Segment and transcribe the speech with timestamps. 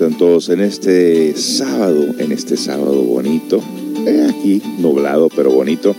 [0.00, 3.62] encuentran todos en este sábado, en este sábado bonito?
[4.06, 5.94] Eh, aquí, nublado, pero bonito.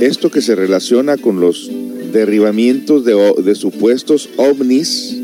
[0.01, 1.71] Esto que se relaciona con los
[2.13, 5.17] derribamientos de, supuestos ovnis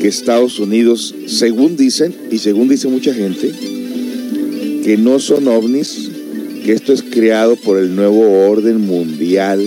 [0.00, 3.52] que Estados Unidos, según dicen, y según dice mucha gente,
[4.84, 6.10] que no son ovnis,
[6.64, 9.60] que esto es creado por el nuevo orden mundial,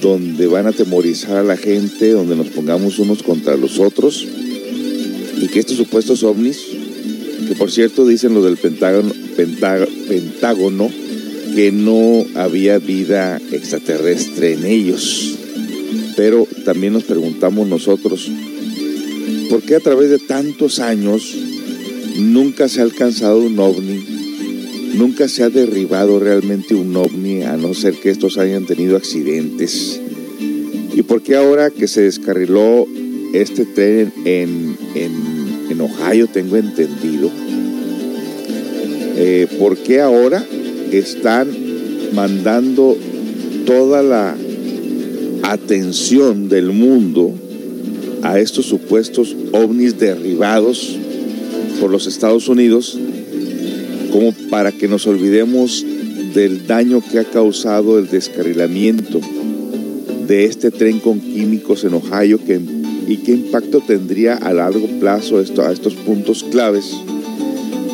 [0.00, 4.26] donde van a atemorizar a la gente, donde nos pongamos unos contra los otros
[5.40, 6.58] y que estos supuestos ovnis,
[7.48, 9.12] que por cierto dicen los del Pentágono,
[11.54, 15.36] que no había vida extraterrestre en ellos.
[16.16, 18.30] Pero también nos preguntamos nosotros,
[19.50, 21.34] ¿por qué a través de tantos años
[22.16, 24.04] nunca se ha alcanzado un ovni?
[24.94, 30.00] Nunca se ha derribado realmente un ovni, a no ser que estos hayan tenido accidentes.
[30.94, 32.86] ¿Y por qué ahora que se descarriló
[33.34, 35.34] este tren en, en
[35.70, 37.30] en Ohio, tengo entendido.
[39.16, 40.44] Eh, ¿Por qué ahora
[40.90, 41.48] están
[42.12, 42.96] mandando
[43.66, 44.36] toda la
[45.42, 47.32] atención del mundo
[48.22, 50.96] a estos supuestos ovnis derribados
[51.80, 52.98] por los Estados Unidos
[54.12, 55.84] como para que nos olvidemos
[56.34, 59.20] del daño que ha causado el descarrilamiento
[60.26, 62.60] de este tren con químicos en Ohio que
[63.06, 66.92] y qué impacto tendría a largo plazo esto, a estos puntos claves.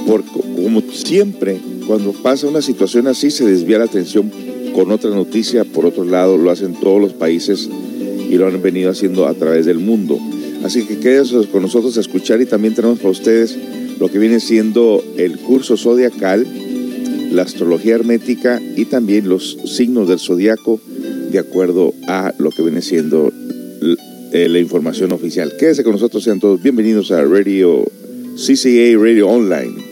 [0.07, 4.31] Porque como siempre, cuando pasa una situación así, se desvía la atención
[4.75, 5.65] con otra noticia.
[5.65, 7.69] Por otro lado, lo hacen todos los países
[8.29, 10.19] y lo han venido haciendo a través del mundo.
[10.65, 13.57] Así que quédense con nosotros a escuchar y también tenemos para ustedes
[13.99, 16.47] lo que viene siendo el curso zodiacal,
[17.33, 20.81] la astrología hermética y también los signos del zodiaco
[21.31, 23.33] de acuerdo a lo que viene siendo
[24.33, 25.53] eh, la información oficial.
[25.59, 27.85] Quédese con nosotros, sean todos bienvenidos a Radio
[28.37, 29.90] CCA Radio Online.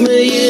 [0.00, 0.41] me.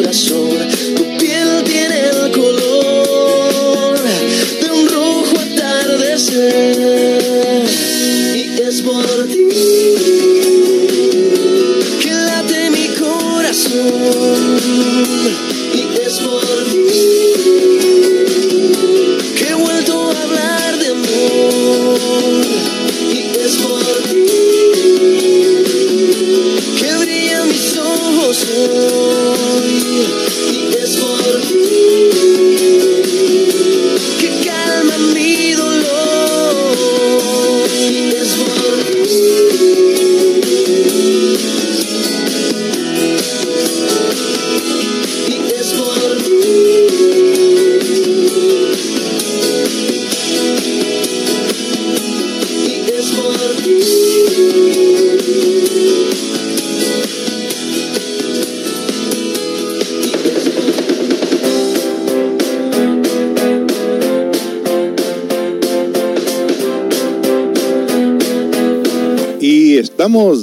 [0.00, 0.47] Corazón.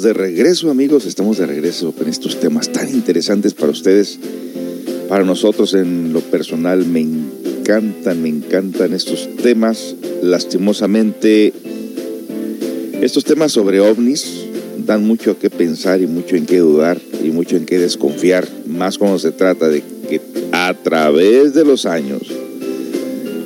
[0.06, 4.20] De regreso, amigos, estamos de regreso con estos temas tan interesantes para ustedes.
[5.10, 9.96] Para nosotros en lo personal me encantan, me encantan estos temas.
[10.22, 11.54] Lastimosamente,
[13.02, 14.46] estos temas sobre ovnis
[14.86, 18.48] dan mucho a qué pensar y mucho en qué dudar y mucho en qué desconfiar,
[18.68, 20.22] más cuando se trata de que
[20.52, 22.22] a través de los años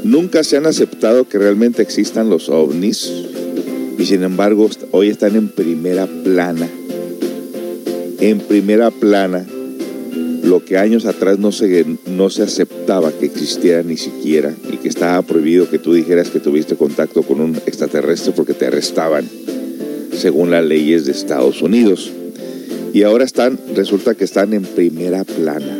[0.03, 3.09] nunca se han aceptado que realmente existan los ovnis
[3.97, 6.67] y sin embargo hoy están en primera plana.
[8.19, 9.45] En primera plana,
[10.43, 14.89] lo que años atrás no se, no se aceptaba que existiera ni siquiera y que
[14.89, 19.25] estaba prohibido que tú dijeras que tuviste contacto con un extraterrestre porque te arrestaban,
[20.17, 22.11] según las leyes de Estados Unidos.
[22.93, 25.77] Y ahora están, resulta que están en primera plana.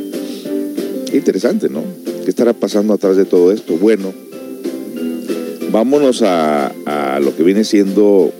[1.11, 1.83] Interesante, ¿no?
[2.23, 3.75] ¿Qué estará pasando atrás de todo esto?
[3.77, 4.13] Bueno,
[5.71, 8.31] vámonos a, a lo que viene siendo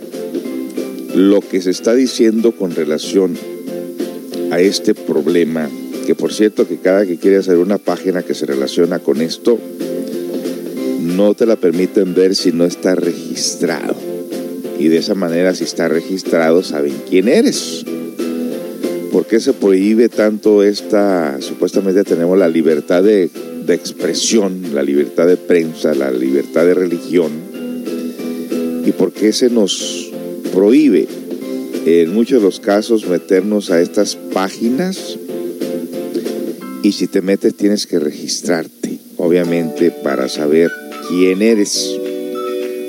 [1.20, 3.36] lo que se está diciendo con relación
[4.50, 5.68] a este problema,
[6.06, 9.58] que por cierto que cada que quiere hacer una página que se relaciona con esto,
[11.00, 13.94] no te la permiten ver si no está registrado.
[14.78, 17.84] Y de esa manera, si está registrado, saben quién eres.
[19.12, 23.28] ¿Por qué se prohíbe tanto esta, supuestamente tenemos la libertad de,
[23.66, 27.30] de expresión, la libertad de prensa, la libertad de religión?
[28.86, 30.09] ¿Y por qué se nos
[30.52, 31.06] prohíbe
[31.86, 35.18] en muchos de los casos meternos a estas páginas?
[36.82, 40.70] Y si te metes tienes que registrarte, obviamente, para saber
[41.08, 41.94] quién eres.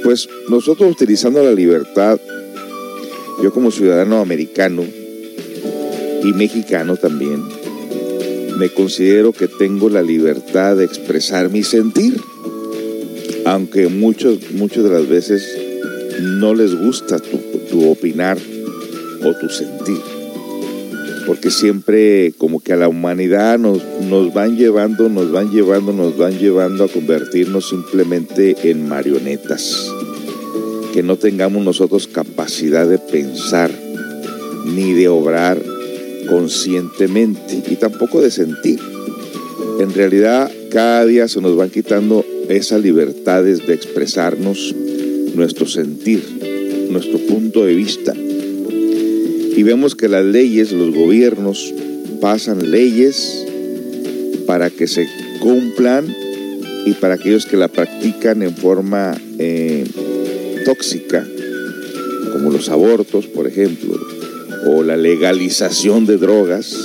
[0.03, 2.19] Pues nosotros utilizando la libertad,
[3.43, 4.83] yo como ciudadano americano
[6.23, 7.43] y mexicano también,
[8.57, 12.21] me considero que tengo la libertad de expresar mi sentir,
[13.45, 15.43] aunque muchos, muchas de las veces
[16.21, 17.39] no les gusta tu,
[17.71, 18.37] tu opinar
[19.23, 19.97] o tu sentir.
[21.25, 26.17] porque siempre como que a la humanidad nos, nos van llevando, nos van llevando, nos
[26.17, 29.87] van llevando a convertirnos simplemente en marionetas,
[30.93, 33.71] que no tengamos nosotros capacidad de pensar
[34.65, 35.61] ni de obrar
[36.27, 38.79] conscientemente y tampoco de sentir.
[39.79, 44.75] En realidad cada día se nos van quitando esas libertades de expresarnos
[45.35, 46.21] nuestro sentir,
[46.91, 48.13] nuestro punto de vista.
[48.15, 51.73] Y vemos que las leyes, los gobiernos
[52.19, 53.45] pasan leyes
[54.45, 55.07] para que se
[55.39, 56.15] cumplan
[56.85, 59.85] y para aquellos que la practican en forma eh,
[60.65, 61.27] tóxica,
[62.33, 63.99] como los abortos, por ejemplo,
[64.67, 66.75] o la legalización de drogas,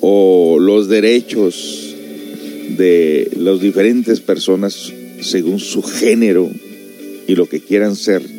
[0.00, 1.94] o los derechos
[2.76, 6.50] de las diferentes personas según su género
[7.26, 8.33] y lo que quieran ser.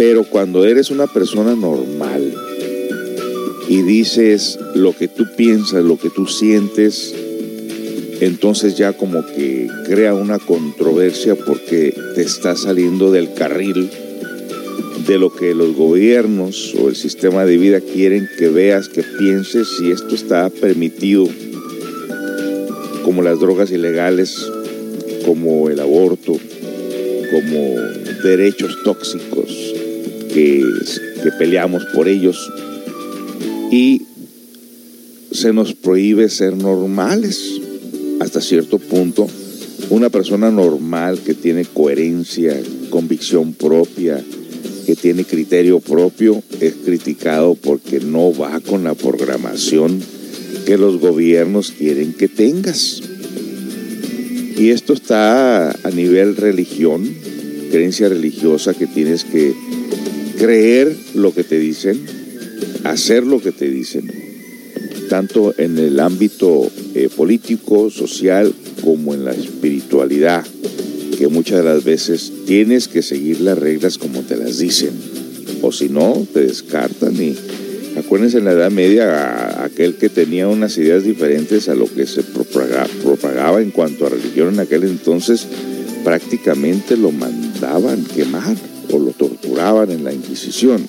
[0.00, 2.32] Pero cuando eres una persona normal
[3.68, 7.14] y dices lo que tú piensas, lo que tú sientes,
[8.22, 13.90] entonces ya como que crea una controversia porque te está saliendo del carril
[15.06, 19.68] de lo que los gobiernos o el sistema de vida quieren que veas, que pienses
[19.76, 21.28] si esto está permitido,
[23.04, 24.50] como las drogas ilegales,
[25.26, 26.38] como el aborto,
[27.30, 27.76] como
[28.24, 29.79] derechos tóxicos
[30.32, 30.64] que,
[31.38, 32.50] peleamos por ellos
[33.70, 34.02] y
[35.30, 37.60] se nos prohíbe ser normales
[38.20, 39.26] hasta cierto punto.
[39.90, 42.60] Una persona normal que tiene coherencia,
[42.90, 44.22] convicción propia,
[44.86, 50.00] que tiene criterio propio, es criticado porque no va con la programación
[50.66, 53.02] que los gobiernos quieren que tengas.
[54.56, 57.08] Y esto está a nivel religión,
[57.70, 59.54] creencia religiosa que tienes que
[60.40, 62.00] creer lo que te dicen,
[62.84, 64.10] hacer lo que te dicen,
[65.10, 68.50] tanto en el ámbito eh, político, social,
[68.82, 70.42] como en la espiritualidad,
[71.18, 74.92] que muchas de las veces tienes que seguir las reglas como te las dicen,
[75.60, 77.22] o si no, te descartan.
[77.22, 77.36] Y
[77.98, 82.22] acuérdense en la Edad Media aquel que tenía unas ideas diferentes a lo que se
[82.22, 85.46] propagaba, propagaba en cuanto a religión en aquel entonces,
[86.02, 88.56] prácticamente lo mandaban quemar
[88.92, 90.86] o lo torturaban en la Inquisición.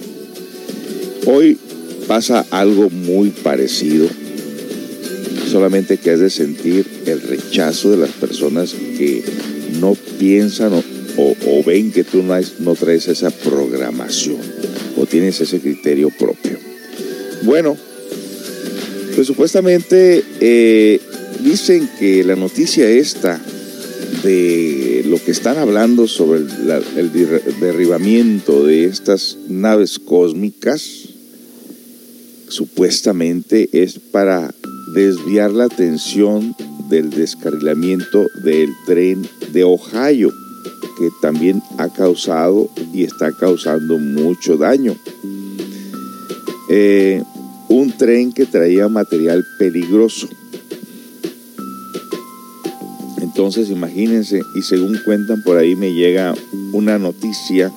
[1.25, 1.57] Hoy
[2.07, 4.07] pasa algo muy parecido,
[5.49, 9.23] solamente que has de sentir el rechazo de las personas que
[9.79, 14.37] no piensan o, ven que tú no, no traes esa programación
[14.97, 16.57] o tienes ese criterio propio.
[17.43, 17.77] Bueno,
[19.15, 20.99] pues supuestamente eh,
[21.43, 23.39] dicen que la noticia esta
[24.23, 27.11] de lo que están hablando sobre el, el
[27.59, 31.09] derribamiento de estas naves cósmicas
[32.47, 34.55] supuestamente es para
[34.95, 36.55] desviar la atención
[36.89, 40.31] del descarrilamiento del tren de Ohio,
[40.97, 44.95] que también ha causado y está causando mucho daño.
[46.69, 47.21] Eh,
[47.67, 50.29] un tren que traía material peligroso.
[53.31, 56.35] Entonces imagínense, y según cuentan por ahí me llega
[56.73, 57.71] una noticia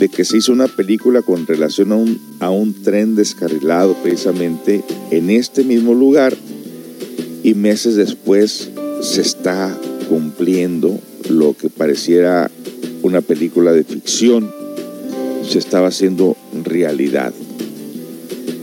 [0.00, 5.62] de que se hizo una película con relación a un, tren descarrilado precisamente en este
[5.62, 6.36] mismo lugar
[7.44, 8.68] y meses después
[9.00, 9.78] se está
[10.08, 10.98] cumpliendo
[11.30, 12.50] lo que pareciera
[13.02, 14.50] una película de ficción,
[15.48, 17.32] se estaba haciendo realidad.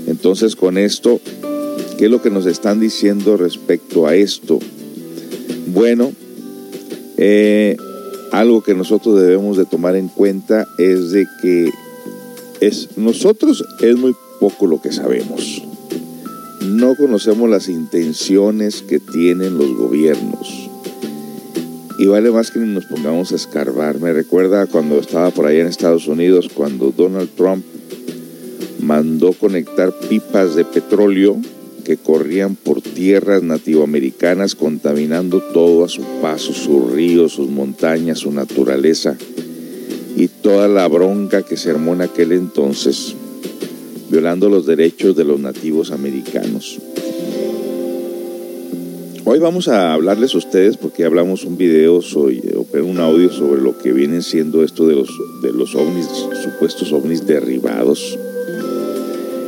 [0.08, 1.22] Entonces con esto,
[1.98, 4.60] ¿qué es lo que nos están diciendo respecto a esto?
[5.74, 6.12] Bueno,
[7.18, 7.76] eh,
[8.32, 11.72] algo que nosotros debemos de tomar en cuenta es de que
[12.62, 15.64] es, nosotros es muy poco lo que sabemos.
[16.62, 20.70] No conocemos las intenciones que tienen los gobiernos.
[21.98, 24.00] Y vale más que nos pongamos a escarbar.
[24.00, 27.66] Me recuerda cuando estaba por allá en Estados Unidos, cuando Donald Trump
[28.80, 31.42] mandó conectar pipas de petróleo
[31.84, 38.32] que corrían por tierras nativoamericanas contaminando todo a su paso, sus ríos, sus montañas, su
[38.32, 39.18] naturaleza
[40.16, 43.16] y toda la bronca que se armó en aquel entonces,
[44.10, 46.80] violando los derechos de los nativos americanos.
[49.26, 52.42] Hoy vamos a hablarles a ustedes porque hablamos un video, soy,
[52.74, 55.10] un audio sobre lo que vienen siendo esto de los,
[55.42, 56.08] de los ovnis,
[56.44, 58.20] supuestos ovnis derribados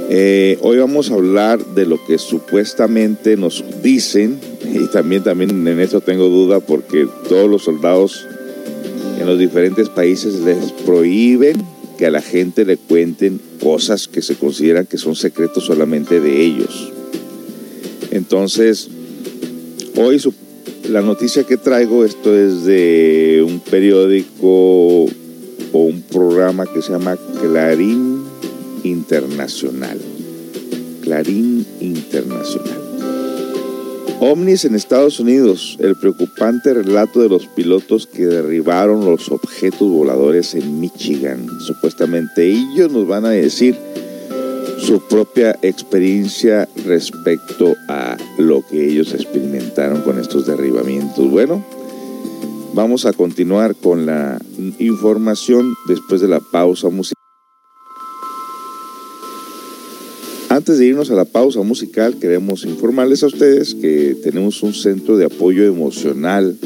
[0.10, 5.80] eh, hoy vamos a hablar de lo que supuestamente nos dicen, y también, también en
[5.80, 8.28] eso tengo duda porque todos los soldados
[9.20, 11.56] en los diferentes países les prohíben
[11.98, 16.44] que a la gente le cuenten cosas que se consideran que son secretos solamente de
[16.44, 16.92] ellos.
[18.12, 18.90] Entonces,
[19.96, 20.22] hoy
[20.90, 25.10] la noticia que traigo, esto es de un periódico o
[25.72, 28.14] un programa que se llama Clarín
[28.86, 30.00] Internacional.
[31.01, 32.82] Clarín Internacional.
[34.20, 40.54] OVNIs en Estados Unidos, el preocupante relato de los pilotos que derribaron los objetos voladores
[40.54, 41.48] en Michigan.
[41.60, 43.75] Supuestamente ellos nos van a decir
[44.77, 51.30] su propia experiencia respecto a lo que ellos experimentaron con estos derribamientos.
[51.30, 51.65] Bueno,
[52.75, 54.39] vamos a continuar con la
[54.77, 57.25] información después de la pausa musical.
[60.65, 65.15] Antes de irnos a la pausa musical, queremos informarles a ustedes que tenemos un centro
[65.15, 66.57] de apoyo emocional.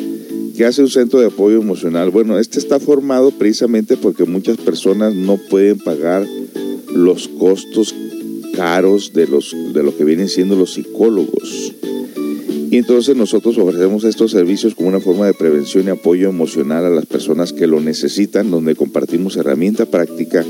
[0.56, 2.10] ¿Qué hace un centro de apoyo emocional?
[2.10, 6.26] Bueno, este está formado precisamente porque muchas personas no pueden pagar
[6.96, 7.94] los costos
[8.56, 11.74] caros de, los, de lo que vienen siendo los psicólogos.
[12.72, 16.90] Y entonces nosotros ofrecemos estos servicios como una forma de prevención y apoyo emocional a
[16.90, 20.46] las personas que lo necesitan, donde compartimos herramienta práctica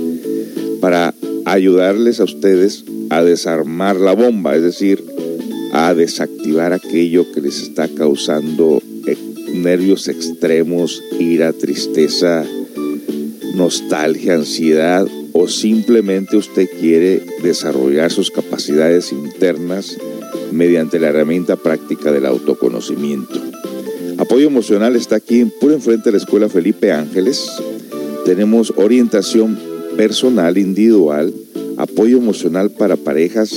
[0.80, 1.16] para
[1.46, 5.04] ayudarles a ustedes a desarmar la bomba, es decir,
[5.74, 8.82] a desactivar aquello que les está causando
[9.54, 12.46] nervios extremos, ira, tristeza,
[13.56, 19.98] nostalgia, ansiedad o simplemente usted quiere desarrollar sus capacidades internas
[20.52, 23.40] mediante la herramienta práctica del autoconocimiento.
[24.18, 27.50] Apoyo emocional está aquí puro enfrente de la Escuela Felipe Ángeles.
[28.26, 29.58] Tenemos orientación
[29.96, 31.34] personal, individual,
[31.80, 33.56] apoyo emocional para parejas,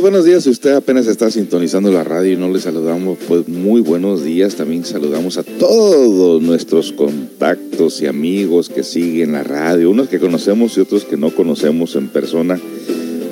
[0.02, 0.43] Buenos días.
[0.43, 4.56] Si usted apenas está sintonizando la radio y no le saludamos, pues muy buenos días.
[4.56, 10.78] También saludamos a todos nuestros contactos y amigos que siguen la radio, unos que conocemos
[10.78, 12.60] y otros que no conocemos en persona,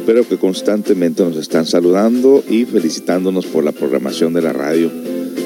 [0.05, 4.91] pero que constantemente nos están saludando y felicitándonos por la programación de la radio.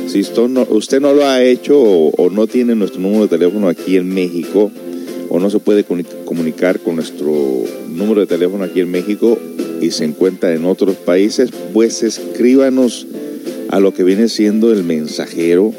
[0.08, 4.14] Si usted no, lo ha hecho o no tiene nuestro número de teléfono aquí en
[4.14, 4.72] México,
[5.30, 5.86] o no se puede
[6.26, 7.34] comunicar con nuestro
[7.90, 9.40] número de teléfono aquí en México,
[9.84, 13.06] y se encuentra en otros países, pues escríbanos
[13.70, 15.74] a lo que viene siendo el mensajero.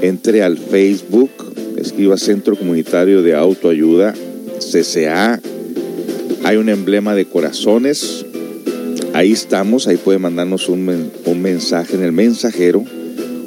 [0.00, 1.30] Entre al Facebook,
[1.76, 4.14] escriba Centro Comunitario de Autoayuda,
[4.58, 5.40] CCA.
[6.44, 8.26] Hay un emblema de corazones.
[9.12, 12.84] Ahí estamos, ahí puede mandarnos un, un mensaje en el mensajero.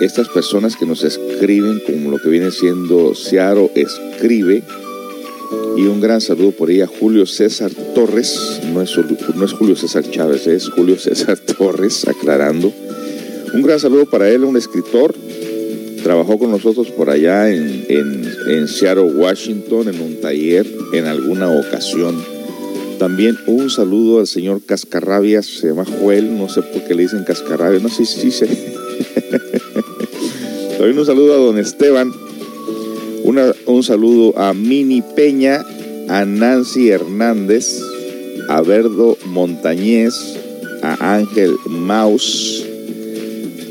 [0.00, 4.62] estas personas que nos escriben, como lo que viene siendo Ciaro Escribe,
[5.76, 8.94] y un gran saludo por ella, Julio César Torres, no es,
[9.52, 12.72] Julio César Chávez, es Julio César Torres, aclarando.
[13.52, 15.14] Un gran saludo para él, un escritor,
[16.02, 22.16] trabajó con nosotros por allá en, en Seattle, Washington, en un taller en alguna ocasión.
[22.98, 27.24] También un saludo al señor Cascarrabias, se llama Joel, no sé por qué le dicen
[27.24, 28.46] Cascarrabias, no sé si sí, sí,
[30.78, 32.12] También un saludo a don Esteban.
[33.24, 35.64] un saludo a Mini Peña,
[36.08, 37.80] a Nancy Hernández,
[38.48, 40.14] a Verdo Montañez,
[40.82, 42.64] a Ángel Maus,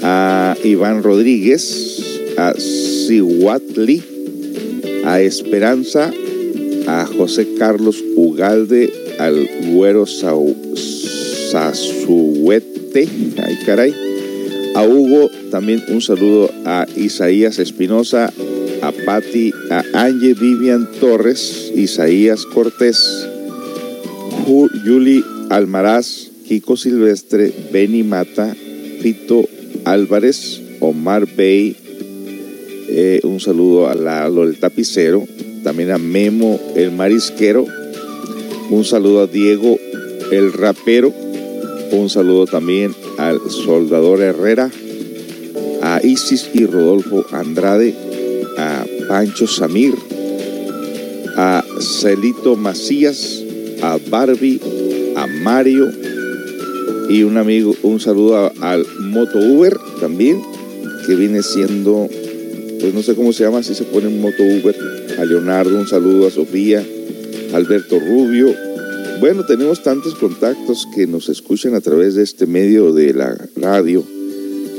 [0.02, 4.02] a Iván Rodríguez, a Sihuatli,
[5.06, 6.12] a Esperanza,
[6.88, 10.58] a José Carlos Ugalde, al Güero Sazuete,
[13.44, 13.94] ay caray,
[14.76, 15.30] a Hugo.
[15.52, 18.32] También un saludo a Isaías Espinosa,
[18.82, 23.28] a Patti, a Angie Vivian Torres, Isaías Cortés,
[24.46, 28.56] Juli Almaraz, Kiko Silvestre, Benny Mata,
[29.02, 29.48] Pito
[29.86, 31.76] Álvarez, Omar Bey,
[32.90, 35.24] eh, un saludo a Lalo el Tapicero,
[35.64, 37.66] también a Memo el Marisquero,
[38.70, 39.78] un saludo a Diego
[40.32, 41.14] el Rapero,
[41.92, 42.94] un saludo también
[43.28, 44.70] al Soldador Herrera,
[45.82, 47.96] a Isis y Rodolfo Andrade,
[48.58, 49.94] a Pancho Samir,
[51.38, 53.42] a Celito Macías,
[53.82, 54.60] a Barbie,
[55.16, 55.90] a Mario,
[57.10, 60.42] Y un amigo, un saludo al Moto Uber también,
[61.06, 62.08] que viene siendo,
[62.80, 64.76] pues no sé cómo se llama, si se pone un Moto Uber.
[65.20, 66.84] A Leonardo, un saludo a Sofía,
[67.54, 68.73] Alberto Rubio.
[69.24, 74.04] Bueno, tenemos tantos contactos que nos escuchan a través de este medio de la radio,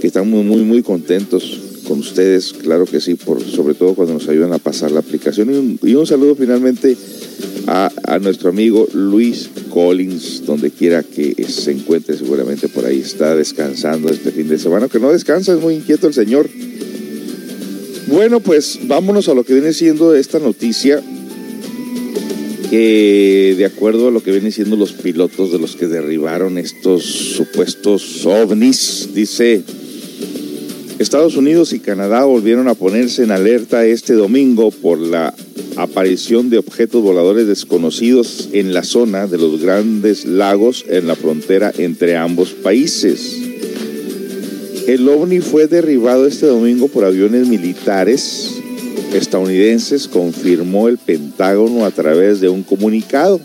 [0.03, 4.29] que estamos muy, muy contentos con ustedes, claro que sí, por, sobre todo cuando nos
[4.29, 5.79] ayudan a pasar la aplicación.
[5.83, 6.95] Y un, saludo finalmente
[7.67, 13.35] a, a, nuestro amigo Luis Collins, donde quiera que se encuentre, seguramente por ahí está
[13.35, 16.51] descansando este fin de semana, que no descansa, es muy inquieto el señor.
[18.09, 21.03] Bueno, pues vámonos a lo que viene siendo esta noticia,
[22.77, 28.25] de acuerdo a lo que vienen siendo los pilotos de los que derribaron estos supuestos
[28.27, 29.63] ovnis, dice
[30.99, 35.35] Estados Unidos y Canadá volvieron a ponerse en alerta este domingo por la
[35.77, 41.73] aparición de objetos voladores desconocidos en la zona de los grandes lagos en la frontera
[41.77, 43.41] entre ambos países.
[44.87, 48.54] El ovni fue derribado este domingo por aviones militares
[49.15, 53.41] estadounidenses, confirmó el Pentágono a través de un comunicado.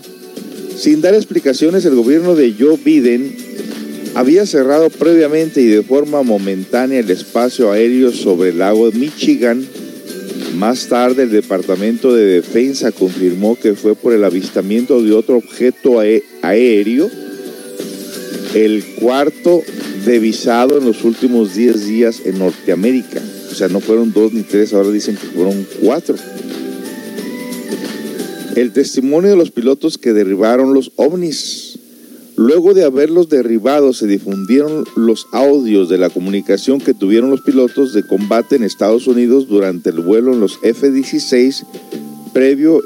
[0.75, 3.35] Sin dar explicaciones, el gobierno de Joe Biden
[4.15, 9.65] había cerrado previamente y de forma momentánea el espacio aéreo sobre el lago de Michigan.
[10.57, 15.99] Más tarde el Departamento de Defensa confirmó que fue por el avistamiento de otro objeto
[16.41, 17.09] aéreo,
[18.55, 19.61] el cuarto
[20.05, 23.21] devisado en los últimos 10 días en Norteamérica.
[23.59, 26.15] Sea, no fueron dos ni tres, ahora dicen que fueron cuatro.
[28.55, 31.77] El testimonio de los pilotos que derribaron los ovnis
[32.37, 37.91] Luego de haberlos derribado, se difundieron los audios de la comunicación que tuvieron los pilotos
[37.91, 41.65] de combate en Estados Unidos durante el vuelo en los F-16
[42.31, 42.81] previo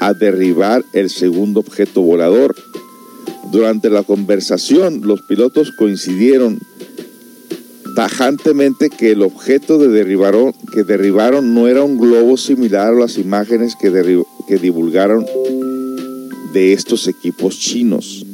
[0.00, 2.56] a derribar el segundo objeto volador.
[3.52, 6.58] Durante la conversación, los pilotos coincidieron
[7.98, 13.90] tajantemente que el objeto que derribaron no era un globo similar a las imágenes que,
[14.46, 15.26] que divulgaron
[16.52, 18.24] de estos equipos chinos.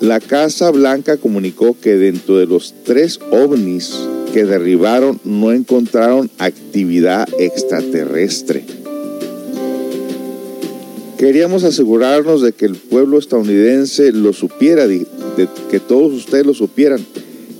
[0.00, 3.92] La Casa Blanca comunicó que dentro de los tres ovnis
[4.32, 8.64] que derribaron no encontraron actividad extraterrestre.
[11.18, 14.86] Queríamos asegurarnos de que el pueblo estadounidense lo supiera,
[15.36, 17.04] de, que todos ustedes lo supieran.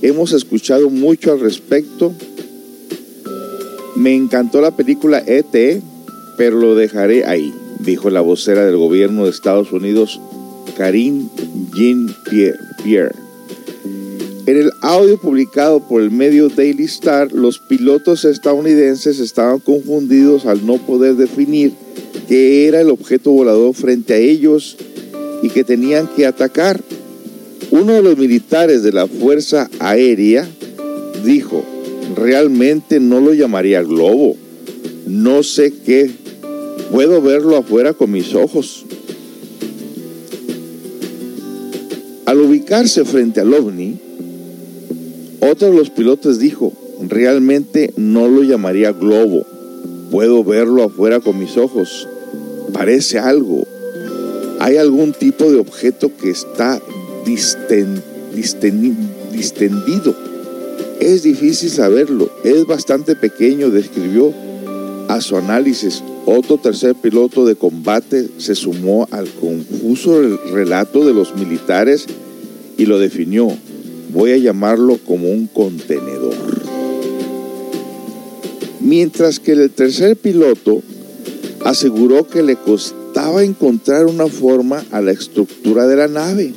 [0.02, 2.12] Hemos escuchado mucho al respecto.
[3.96, 5.83] Me encantó la película ET,
[6.37, 10.20] pero lo dejaré ahí, dijo la vocera del gobierno de Estados Unidos,
[10.76, 11.28] Karine
[11.74, 13.14] Jean-Pierre.
[14.46, 20.66] En el audio publicado por el medio Daily Star, los pilotos estadounidenses estaban confundidos al
[20.66, 21.72] no poder definir
[22.26, 24.76] qué era el objeto volador frente a ellos
[25.42, 26.80] y que tenían que atacar.
[27.70, 30.48] Uno de los militares de la Fuerza Aérea
[31.24, 31.64] dijo,
[32.16, 34.37] realmente no lo llamaría globo,
[35.06, 36.11] no sé qué,
[36.90, 38.85] puedo verlo afuera con mis ojos.
[42.26, 43.98] Al ubicarse frente al ovni,
[45.40, 46.72] otro de los pilotos dijo,
[47.09, 49.46] realmente no lo llamaría globo,
[50.11, 52.09] puedo verlo afuera con mis ojos,
[52.72, 53.64] parece algo,
[54.59, 56.80] hay algún tipo de objeto que está
[57.24, 58.04] distendido.
[61.00, 64.35] Es difícil saberlo, es bastante pequeño, describió
[65.09, 66.02] a su análisis.
[66.26, 70.20] Otro tercer piloto de combate se sumó al confuso
[70.52, 72.06] relato de los militares
[72.76, 73.48] y lo definió.
[74.12, 76.35] Voy a llamarlo como un contenedor.
[78.80, 80.83] Mientras que el tercer piloto
[81.64, 86.52] aseguró que le costaba encontrar una forma a la estructura de la nave.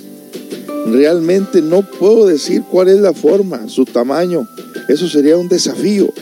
[0.88, 4.48] Realmente no puedo decir cuál es la forma, su tamaño.
[4.90, 6.14] Eso sería un desafío.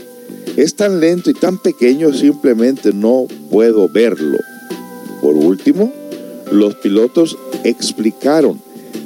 [0.56, 4.38] Es tan lento y tan pequeño, simplemente no puedo verlo.
[5.22, 5.92] Por último,
[6.52, 8.62] los pilotos explicaron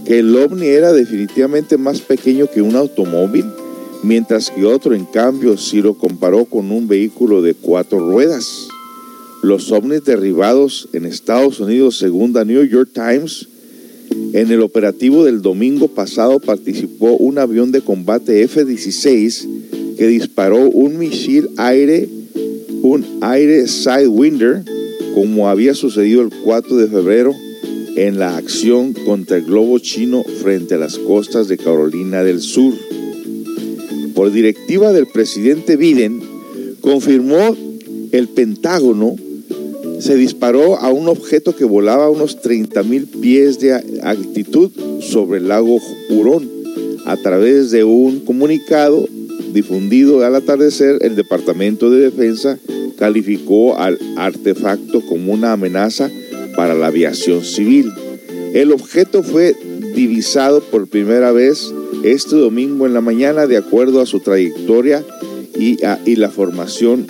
[0.06, 3.46] que el ovni era definitivamente más pequeño que un automóvil,
[4.04, 8.68] mientras que otro, en cambio, sí lo comparó con un vehículo de cuatro ruedas.
[9.42, 13.48] Los ovnis derribados en Estados Unidos, según la New York Times,
[14.36, 20.98] en el operativo del domingo pasado participó un avión de combate F-16 que disparó un
[21.00, 22.10] misil aire,
[22.82, 24.62] un aire Sidewinder,
[25.13, 27.34] como había sucedido el 4 de febrero
[27.95, 32.74] en la acción contra el globo chino frente a las costas de Carolina del Sur.
[34.13, 36.21] Por directiva del presidente Biden,
[36.82, 37.56] confirmó
[38.12, 39.15] el Pentágono
[39.99, 45.39] se disparó a un objeto que volaba a unos 30 mil pies de altitud sobre
[45.39, 45.79] el lago
[46.10, 46.49] Hurón.
[47.05, 49.08] A través de un comunicado
[49.53, 52.58] difundido al atardecer, el Departamento de Defensa
[52.97, 56.10] calificó al artefacto como una amenaza
[56.55, 57.91] para la aviación civil.
[58.53, 59.55] El objeto fue
[59.95, 65.03] divisado por primera vez este domingo en la mañana de acuerdo a su trayectoria
[65.58, 67.08] y, y la formación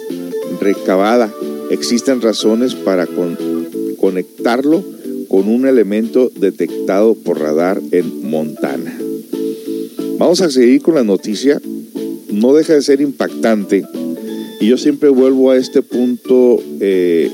[0.59, 1.33] recabada.
[1.71, 3.07] Existen razones para
[3.99, 4.83] conectarlo
[5.27, 8.97] con un elemento detectado por radar en Montana.
[10.17, 11.61] Vamos a seguir con la noticia.
[12.31, 13.83] No deja de ser impactante.
[14.61, 17.29] Y yo siempre vuelvo a este punto eh,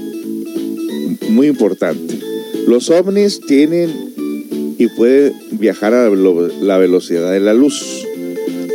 [1.30, 2.20] muy importante.
[2.68, 3.90] Los ovnis tienen
[4.78, 8.06] y pueden viajar a la velocidad de la luz.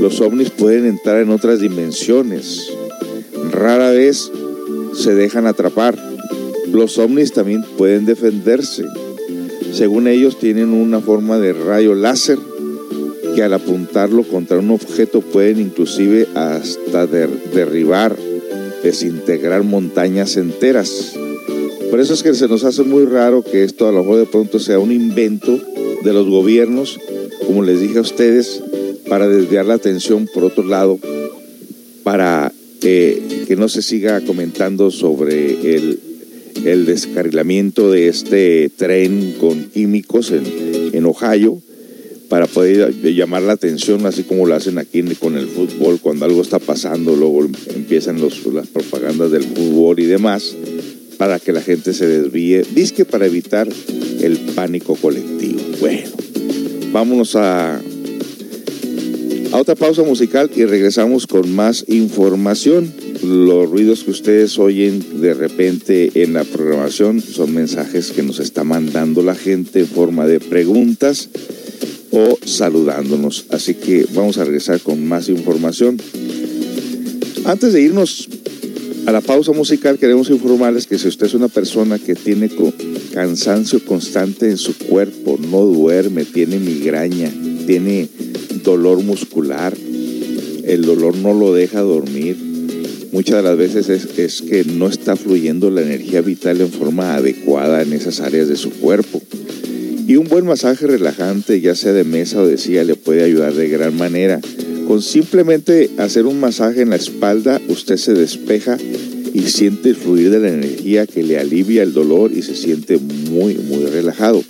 [0.00, 2.70] Los ovnis pueden entrar en otras dimensiones.
[3.50, 4.30] Rara vez
[4.96, 5.96] se dejan atrapar.
[6.72, 8.84] Los ovnis también pueden defenderse.
[9.72, 12.38] Según ellos tienen una forma de rayo láser
[13.34, 18.16] que al apuntarlo contra un objeto pueden inclusive hasta derribar,
[18.82, 21.12] desintegrar montañas enteras.
[21.90, 24.26] Por eso es que se nos hace muy raro que esto a lo mejor de
[24.26, 25.60] pronto sea un invento
[26.02, 26.98] de los gobiernos,
[27.46, 28.62] como les dije a ustedes,
[29.08, 30.98] para desviar la atención por otro lado,
[32.02, 36.00] para eh, que no se siga comentando sobre el,
[36.64, 40.44] el, descarrilamiento de este tren con químicos en,
[40.92, 41.60] en Ohio,
[42.28, 46.42] para poder llamar la atención, así como lo hacen aquí con el fútbol, cuando algo
[46.42, 50.54] está pasando, luego empiezan los, las propagandas del fútbol y demás,
[51.18, 53.68] para que la gente se desvíe, disque para evitar
[54.20, 55.60] el pánico colectivo.
[55.80, 56.10] Bueno,
[56.92, 57.80] vámonos a
[59.56, 62.92] a otra pausa musical y regresamos con más información.
[63.22, 68.64] Los ruidos que ustedes oyen de repente en la programación son mensajes que nos está
[68.64, 71.30] mandando la gente en forma de preguntas
[72.10, 73.46] o saludándonos.
[73.48, 75.96] Así que vamos a regresar con más información.
[77.46, 78.28] Antes de irnos
[79.06, 82.50] a la pausa musical, queremos informarles que si usted es una persona que tiene
[83.14, 87.32] cansancio constante en su cuerpo, no duerme, tiene migraña,
[87.66, 88.10] tiene
[88.66, 89.72] dolor muscular,
[90.64, 92.36] el dolor no lo deja dormir.
[93.12, 97.82] Muchas de las veces es, que no está fluyendo la energía vital en forma adecuada
[97.82, 99.22] en esas áreas de su cuerpo.
[100.08, 103.54] Y un buen masaje relajante, ya sea de mesa o de silla, le puede ayudar
[103.54, 104.40] de gran manera.
[104.88, 108.76] Con simplemente hacer un masaje en la espalda, usted se despeja
[109.32, 113.54] y siente fluir de la energía que le alivia el dolor y se siente muy,
[113.54, 114.42] muy relajado.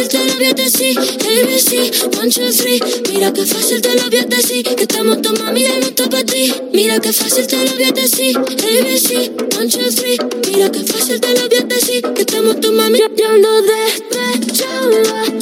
[0.00, 0.98] Fácil te lo voy a decir.
[0.98, 2.80] ABC, one, two, three.
[3.12, 4.64] Mira que fácil te lo voy a decir.
[4.64, 6.52] Que estamos tu mami, y no está para ti.
[6.72, 8.36] Mira que fácil te lo voy a decir.
[8.36, 10.16] ABC, one, two, three.
[10.50, 12.02] Mira que fácil te lo voy a decir.
[12.14, 12.98] Que estamos tu mami.
[12.98, 15.39] Yo ando despechada,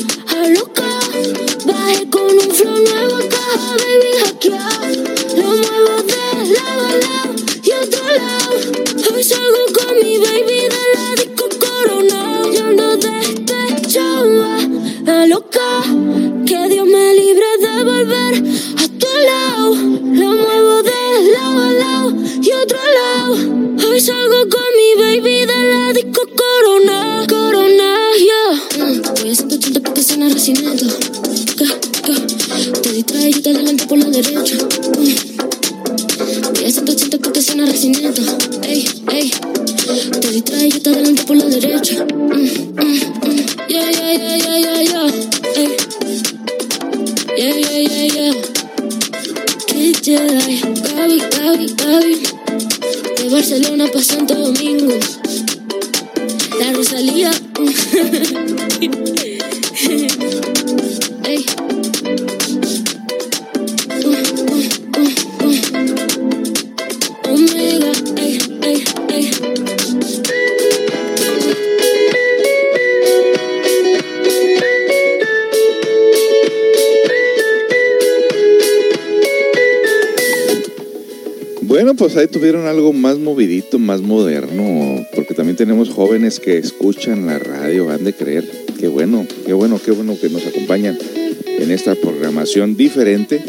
[82.19, 87.91] ahí tuvieron algo más movidito, más moderno, porque también tenemos jóvenes que escuchan la radio,
[87.91, 88.45] han de creer.
[88.79, 90.99] Qué bueno, qué bueno, qué bueno que nos acompañan
[91.47, 93.41] en esta programación diferente.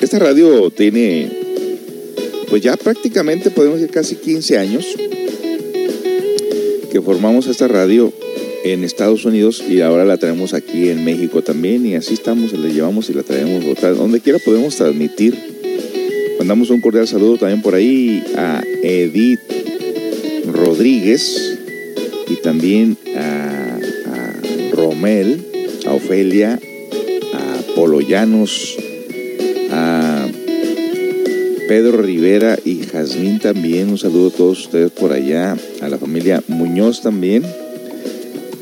[0.00, 1.30] Esta radio tiene,
[2.48, 4.86] pues ya prácticamente podemos decir casi 15 años
[6.90, 8.12] que formamos esta radio
[8.64, 12.68] en Estados Unidos y ahora la traemos aquí en México también y así estamos, la
[12.68, 13.64] llevamos y la traemos
[13.96, 15.55] donde quiera podemos transmitir
[16.46, 19.40] Mandamos un cordial saludo también por ahí a Edith
[20.46, 21.58] Rodríguez
[22.28, 23.76] y también a,
[24.70, 25.44] Romel,
[25.84, 26.60] a Ofelia,
[27.34, 28.76] a Polo Llanos,
[29.72, 30.28] a
[31.66, 33.88] Pedro Rivera y Jazmín también.
[33.90, 37.44] Un saludo a todos ustedes por allá, a la familia Muñoz también.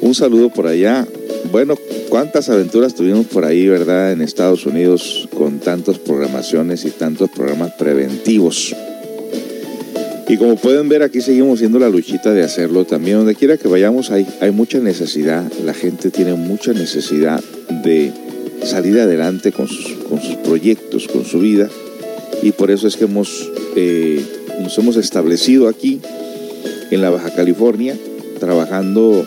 [0.01, 1.07] Un saludo por allá.
[1.53, 1.77] Bueno,
[2.15, 4.13] cuántas aventuras tuvimos por ahí, ¿verdad?
[4.13, 8.73] En Estados Unidos con tantas programaciones y tantos programas preventivos.
[10.29, 13.17] Y como pueden ver, aquí seguimos haciendo la luchita de hacerlo también.
[13.17, 15.43] Donde quiera que vayamos hay, hay mucha necesidad.
[15.65, 17.43] La gente tiene mucha necesidad
[17.83, 18.13] de
[18.63, 21.69] salir adelante con sus, con sus proyectos, con su vida.
[22.45, 24.25] Y por eso es que hemos, eh,
[24.61, 26.01] nos hemos establecido aquí
[26.93, 27.97] en la Baja California,
[28.39, 29.27] trabajando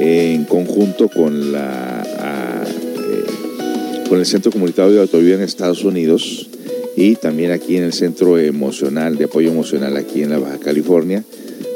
[0.00, 6.48] en conjunto con la a, eh, con el Centro Comunitario de Autoayuda en Estados Unidos
[6.96, 11.22] y también aquí en el Centro Emocional de Apoyo Emocional aquí en la Baja California,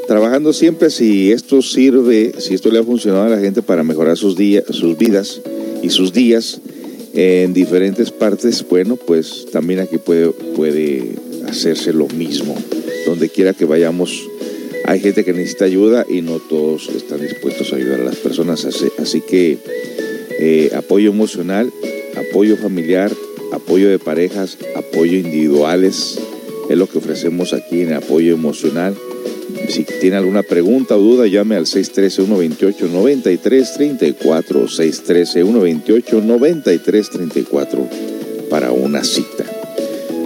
[0.07, 4.17] trabajando siempre si esto sirve, si esto le ha funcionado a la gente para mejorar
[4.17, 5.41] sus días, sus vidas
[5.83, 6.59] y sus días
[7.13, 11.11] en diferentes partes, bueno, pues también aquí puede, puede
[11.47, 12.55] hacerse lo mismo.
[13.05, 14.27] Donde quiera que vayamos
[14.91, 18.65] hay gente que necesita ayuda y no todos están dispuestos a ayudar a las personas.
[18.65, 19.57] Así, que
[20.37, 21.71] eh, apoyo emocional,
[22.17, 23.09] apoyo familiar,
[23.53, 26.19] apoyo de parejas, apoyo individuales,
[26.69, 28.93] es lo que ofrecemos aquí en apoyo emocional.
[29.69, 34.67] Si tiene alguna pregunta o duda, llame al 613-128-9334,
[36.11, 37.87] 613-128-9334
[38.49, 39.45] para una cita.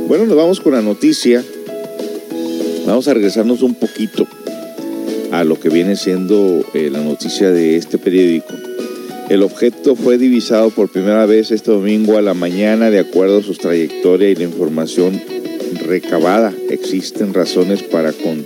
[0.08, 1.44] Bueno, nos vamos con la noticia.
[2.88, 4.28] Vamos a regresarnos un poquito
[5.32, 8.54] a lo que viene siendo eh, la noticia de este periódico.
[9.30, 13.44] El objeto fue divisado por primera vez este domingo a la mañana de acuerdo a
[13.44, 15.20] su trayectoria y la información
[15.86, 16.54] recabada.
[16.70, 18.46] Existen razones para con,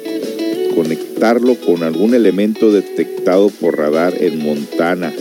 [0.75, 5.13] conectarlo con algún elemento detectado por radar en Montana.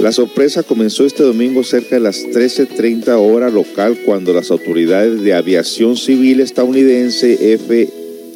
[0.00, 5.34] La sorpresa comenzó este domingo cerca de las 13.30 hora local cuando las autoridades de
[5.34, 7.58] aviación civil estadounidense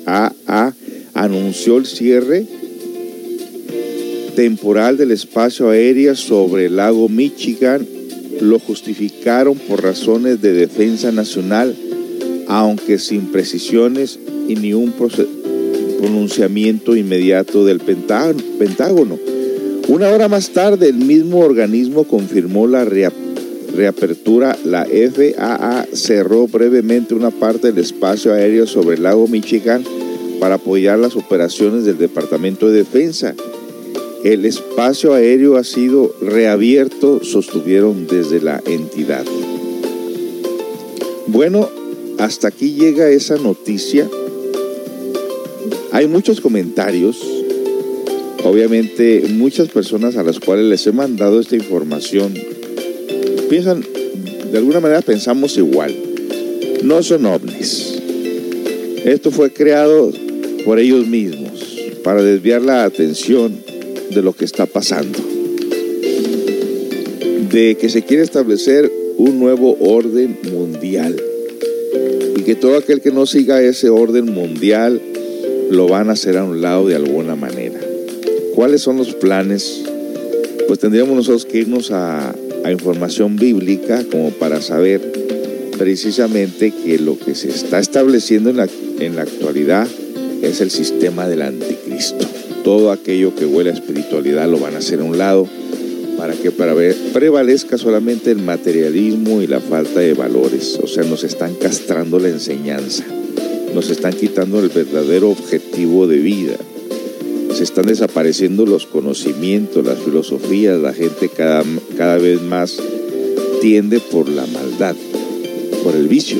[0.05, 0.75] FAA
[1.15, 2.45] anunció el cierre
[4.35, 7.87] temporal del espacio aéreo sobre el lago Michigan.
[8.41, 11.75] Lo justificaron por razones de defensa nacional,
[12.49, 14.93] aunque sin precisiones y ni un
[16.01, 19.19] pronunciamiento inmediato del Pentágono.
[19.87, 27.31] Una hora más tarde, el mismo organismo confirmó la reapertura, la FAA cerró brevemente una
[27.31, 29.85] parte del espacio aéreo sobre el lago Michigan
[30.41, 33.35] para apoyar las operaciones del Departamento de Defensa.
[34.24, 39.24] El espacio aéreo ha sido reabierto, sostuvieron desde la entidad.
[41.26, 41.68] Bueno,
[42.18, 44.09] hasta aquí llega esa noticia.
[45.93, 47.22] Hay muchos comentarios,
[48.45, 52.35] obviamente muchas personas a las cuales les he mandado esta información
[53.55, 53.85] piensan,
[54.51, 55.95] de alguna manera pensamos igual.
[56.82, 58.01] No son ovnis.
[59.05, 60.12] Esto fue creado
[60.65, 63.59] por ellos mismos para desviar la atención
[64.11, 65.19] de lo que está pasando.
[67.51, 71.17] De que se quiere establecer un nuevo orden mundial.
[72.37, 75.01] Y que todo aquel que no siga ese orden mundial
[75.71, 77.81] lo van a hacer a un lado de alguna manera.
[78.55, 79.83] ¿Cuáles son los planes?
[80.69, 82.35] Pues tendríamos nosotros que irnos a,
[82.65, 85.01] a información bíblica como para saber
[85.79, 88.69] precisamente que lo que se está estableciendo en la,
[89.01, 89.89] en la actualidad
[90.47, 92.27] es el sistema del anticristo.
[92.63, 95.49] Todo aquello que huele a espiritualidad lo van a hacer a un lado
[96.17, 100.79] para que prevalezca solamente el materialismo y la falta de valores.
[100.83, 103.05] O sea, nos están castrando la enseñanza,
[103.75, 106.57] nos están quitando el verdadero objetivo de vida.
[107.55, 111.63] Se están desapareciendo los conocimientos, las filosofías, la gente cada,
[111.97, 112.79] cada vez más
[113.61, 114.97] tiende por la maldad,
[115.83, 116.39] por el vicio.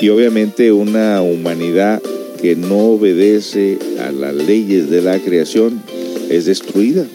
[0.00, 2.02] Y obviamente una humanidad
[2.44, 5.80] que no obedece a las leyes de la creación
[6.28, 7.06] es destruida,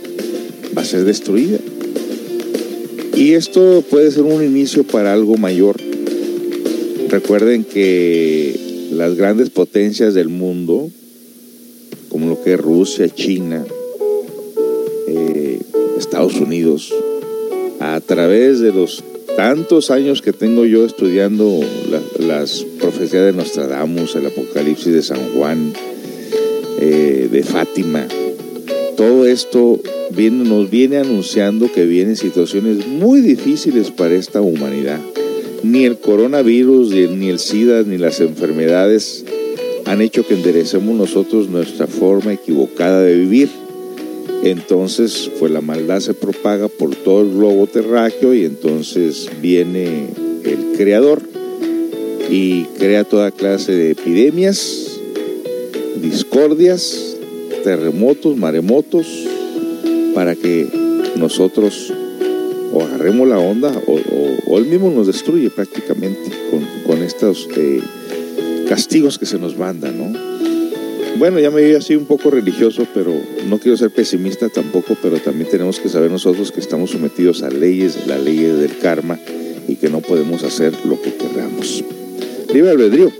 [0.75, 1.59] va a ser destruida.
[3.15, 5.75] Y esto puede ser un inicio para algo mayor.
[7.09, 10.89] Recuerden que las grandes potencias del mundo,
[12.09, 13.63] como lo que es Rusia, China,
[15.07, 15.59] eh,
[15.99, 16.91] Estados Unidos,
[17.80, 19.03] a través de los
[19.39, 21.61] tantos años que tengo yo estudiando
[22.19, 25.71] las profecías de Nostradamus, el Apocalipsis de San Juan,
[26.81, 28.05] eh, de Fátima,
[28.97, 29.79] todo esto
[30.11, 34.99] nos viene anunciando que vienen situaciones muy difíciles para esta humanidad.
[35.63, 39.23] Ni el coronavirus, ni el SIDA, ni las enfermedades
[39.85, 43.47] han hecho que enderecemos nosotros nuestra forma equivocada de vivir
[44.43, 50.07] entonces, pues la maldad se propaga por todo el globo terráqueo y entonces viene
[50.45, 51.21] el creador
[52.29, 54.99] y crea toda clase de epidemias,
[56.01, 57.17] discordias,
[57.63, 59.07] terremotos, maremotos,
[60.13, 60.67] para que
[61.17, 61.91] nosotros
[62.71, 66.31] o agarremos la onda o, él mismo nos destruye prácticamente
[66.85, 67.79] con, estos eh,
[68.67, 70.28] castigos que se nos mandan, ¿no?
[71.20, 73.13] Bueno, ya me vi así un poco religioso, pero
[73.45, 77.49] no quiero ser pesimista tampoco, pero también tenemos que saber nosotros que estamos sometidos a
[77.49, 79.20] leyes, la ley del karma,
[79.67, 81.84] y que no podemos hacer lo que queramos.
[82.53, 83.11] Libre albedrío.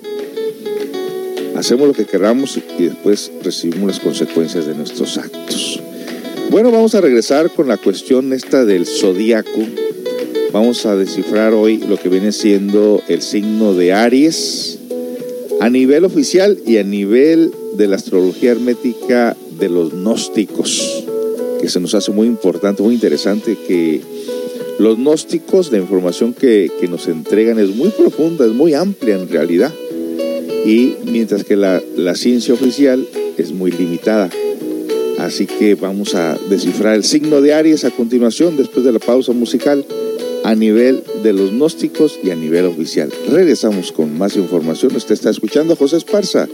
[1.58, 5.82] Hacemos lo que queramos y después recibimos las consecuencias de nuestros actos.
[6.52, 9.68] Bueno, vamos a regresar con la cuestión esta del zodiaco.
[10.54, 14.80] Vamos a descifrar hoy lo que viene siendo el signo de Aries
[15.60, 21.06] a nivel oficial y a nivel de la astrología hermética de los gnósticos,
[21.62, 24.02] que se nos hace muy importante, muy interesante, que
[24.80, 29.74] los gnósticos, la información que, nos entregan es muy profunda, es muy amplia en realidad,
[30.66, 33.08] y mientras que la, la ciencia oficial
[33.38, 34.30] es muy limitada.
[35.18, 39.32] Así que vamos a descifrar el signo de Aries a continuación, después de la pausa
[39.32, 39.86] musical
[40.44, 43.10] a nivel de los gnósticos y a nivel oficial.
[43.30, 44.94] Regresamos con más información.
[44.96, 46.48] Usted está escuchando José Esparza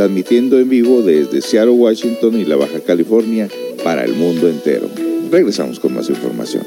[0.00, 3.50] transmitiendo en vivo desde Seattle, Washington y la Baja California
[3.84, 4.88] para el mundo entero.
[5.30, 6.62] Regresamos con más información.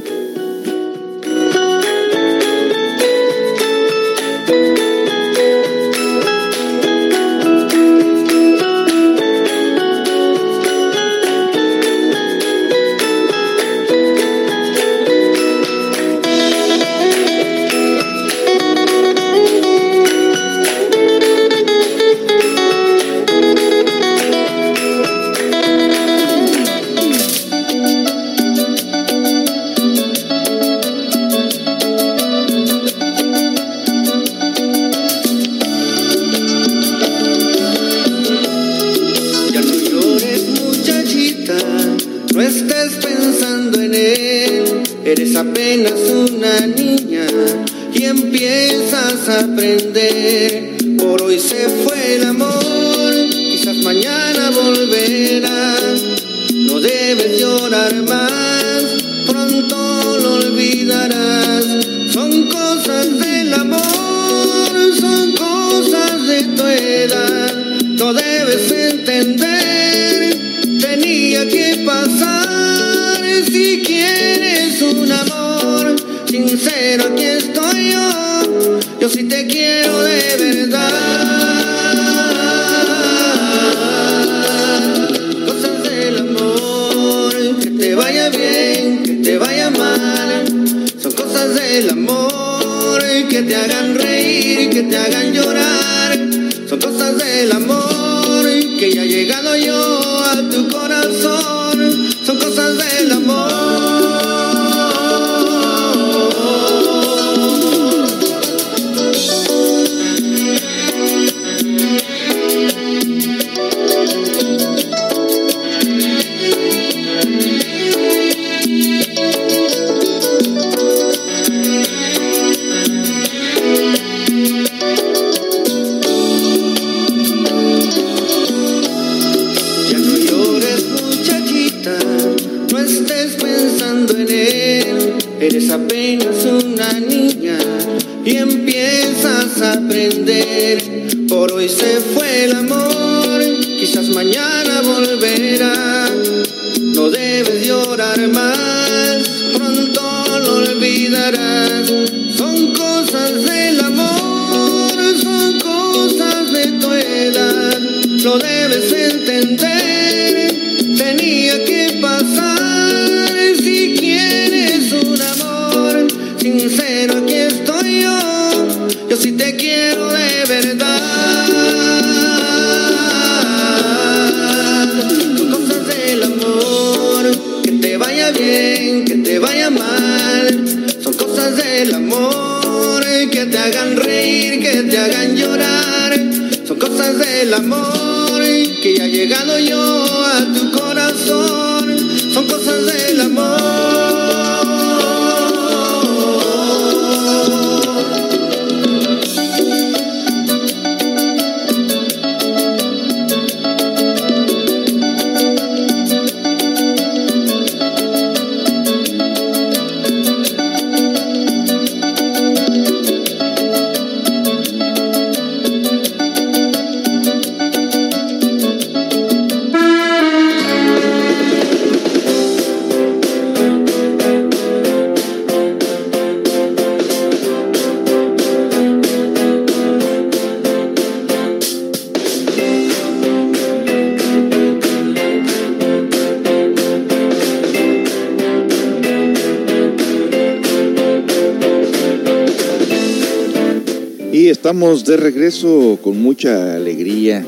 [244.73, 247.45] Estamos de regreso con mucha alegría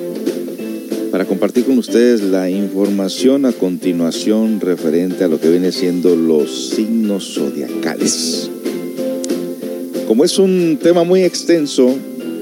[1.12, 6.70] para compartir con ustedes la información a continuación referente a lo que viene siendo los
[6.70, 8.52] signos zodiacales.
[10.08, 11.96] Como es un tema muy extenso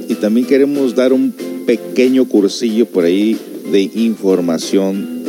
[0.10, 1.34] y también queremos dar un
[1.66, 3.38] pequeño cursillo por ahí
[3.72, 5.24] de información,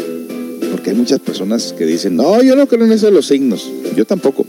[0.73, 4.05] porque hay muchas personas que dicen, no, yo no creo en eso los signos, yo
[4.05, 4.45] tampoco,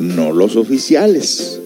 [0.00, 1.60] no los oficiales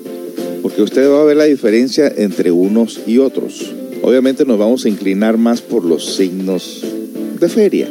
[0.82, 3.72] usted va a ver la diferencia entre unos y otros.
[4.02, 6.84] Obviamente nos vamos a inclinar más por los signos
[7.38, 7.88] de feria,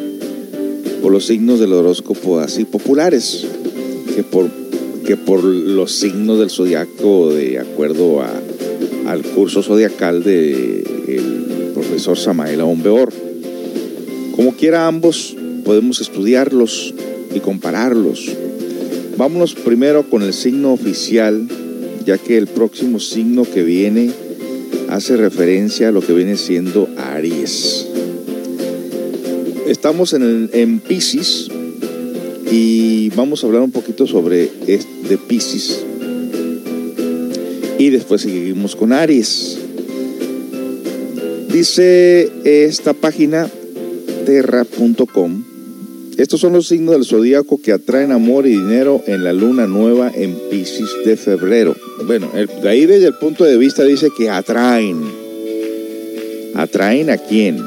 [1.02, 3.46] por los signos del horóscopo así populares,
[4.16, 4.50] que por,
[5.06, 8.32] que por los signos del zodiaco de acuerdo a,
[9.08, 13.12] al curso zodiacal del profesor Samael Aumbeor.
[14.36, 16.94] Como quiera ambos podemos estudiarlos
[17.36, 18.32] y compararlos.
[19.18, 21.48] Vámonos primero con el signo oficial
[22.10, 24.10] ya que el próximo signo que viene
[24.90, 27.86] hace referencia a lo que viene siendo Aries.
[29.68, 30.82] Estamos en, el, en
[32.52, 35.86] y vamos a hablar un poquito sobre de Pisces
[37.78, 39.60] y después seguimos con Aries.
[41.54, 43.48] Dice esta página
[44.26, 45.44] terra.com
[46.18, 50.12] estos son los signos del zodíaco que atraen amor y dinero en la luna nueva
[50.14, 51.76] en Pisces de febrero.
[52.06, 55.02] Bueno, el, ahí desde el punto de vista dice que atraen.
[56.56, 57.60] ¿Atraen a quién?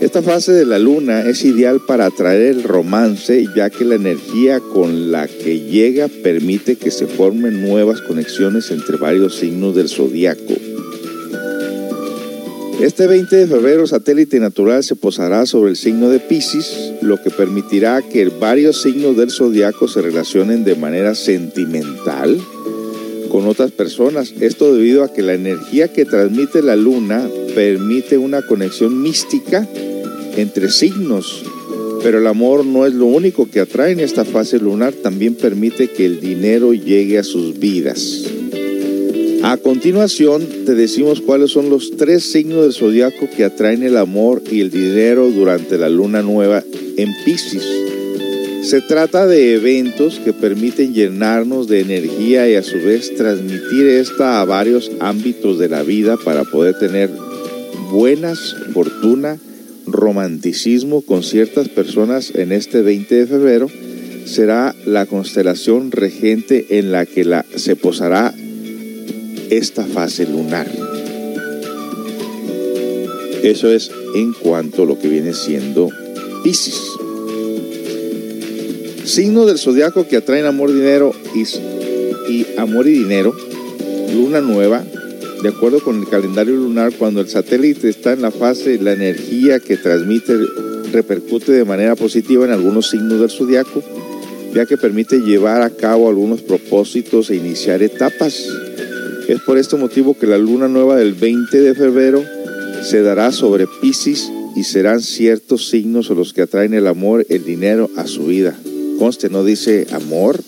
[0.00, 4.60] Esta fase de la luna es ideal para atraer el romance, ya que la energía
[4.60, 10.54] con la que llega permite que se formen nuevas conexiones entre varios signos del zodíaco.
[12.80, 17.30] Este 20 de febrero, satélite natural se posará sobre el signo de Pisces, lo que
[17.30, 22.38] permitirá que varios signos del zodiaco se relacionen de manera sentimental
[23.34, 24.32] con otras personas.
[24.38, 29.68] Esto debido a que la energía que transmite la luna permite una conexión mística
[30.36, 31.42] entre signos.
[32.04, 35.88] Pero el amor no es lo único que atrae en esta fase lunar, también permite
[35.88, 38.22] que el dinero llegue a sus vidas.
[39.42, 44.42] A continuación, te decimos cuáles son los tres signos del zodiaco que atraen el amor
[44.48, 46.62] y el dinero durante la luna nueva
[46.96, 47.93] en Pisces.
[48.64, 54.40] Se trata de eventos que permiten llenarnos de energía y a su vez transmitir esta
[54.40, 57.10] a varios ámbitos de la vida para poder tener
[57.90, 59.38] buenas, fortuna,
[59.86, 63.70] romanticismo con ciertas personas en este 20 de febrero.
[64.24, 68.32] Será la constelación regente en la que la, se posará
[69.50, 70.66] esta fase lunar.
[73.42, 75.90] Eso es en cuanto a lo que viene siendo
[76.42, 77.03] Pisces.
[79.04, 83.34] Signo del zodiaco que atraen amor, dinero y, amor y dinero.
[84.14, 84.82] Luna nueva.
[85.42, 89.60] De acuerdo con el calendario lunar, cuando el satélite está en la fase, la energía
[89.60, 90.38] que transmite
[90.90, 93.82] repercute de manera positiva en algunos signos del zodiaco,
[94.54, 98.48] ya que permite llevar a cabo algunos propósitos e iniciar etapas.
[99.28, 102.24] Es por este motivo que la luna nueva del 20 de febrero
[102.82, 107.90] se dará sobre Pisces y serán ciertos signos los que atraen el amor, el dinero
[107.96, 108.56] a su vida.
[108.98, 110.40] Conste, no dice amor.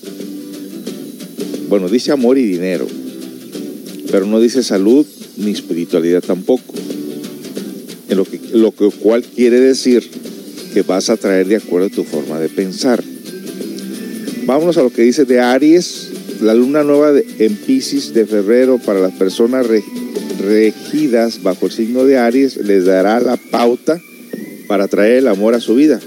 [1.69, 2.87] Bueno, dice amor y dinero,
[4.11, 5.05] pero no dice salud
[5.37, 6.75] ni espiritualidad tampoco.
[8.09, 10.09] En lo, que, lo que cual quiere decir
[10.73, 13.03] que vas a traer de acuerdo a tu forma de pensar.
[14.45, 18.79] Vámonos a lo que dice de Aries, la luna nueva de, en Pisces de febrero
[18.79, 19.83] para las personas re,
[20.39, 24.01] regidas bajo el signo de Aries les dará la pauta
[24.69, 26.01] para traer el amor a su vida,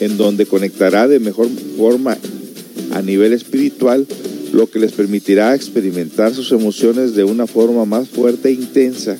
[0.00, 2.16] en donde conectará de mejor forma
[2.92, 4.06] a nivel espiritual,
[4.52, 9.16] lo que les permitirá experimentar sus emociones de una forma más fuerte e intensa.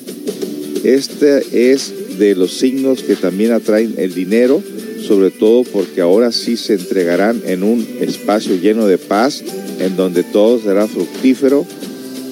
[0.83, 4.61] Este es de los signos que también atraen el dinero,
[5.05, 9.43] sobre todo porque ahora sí se entregarán en un espacio lleno de paz,
[9.79, 11.65] en donde todo será fructífero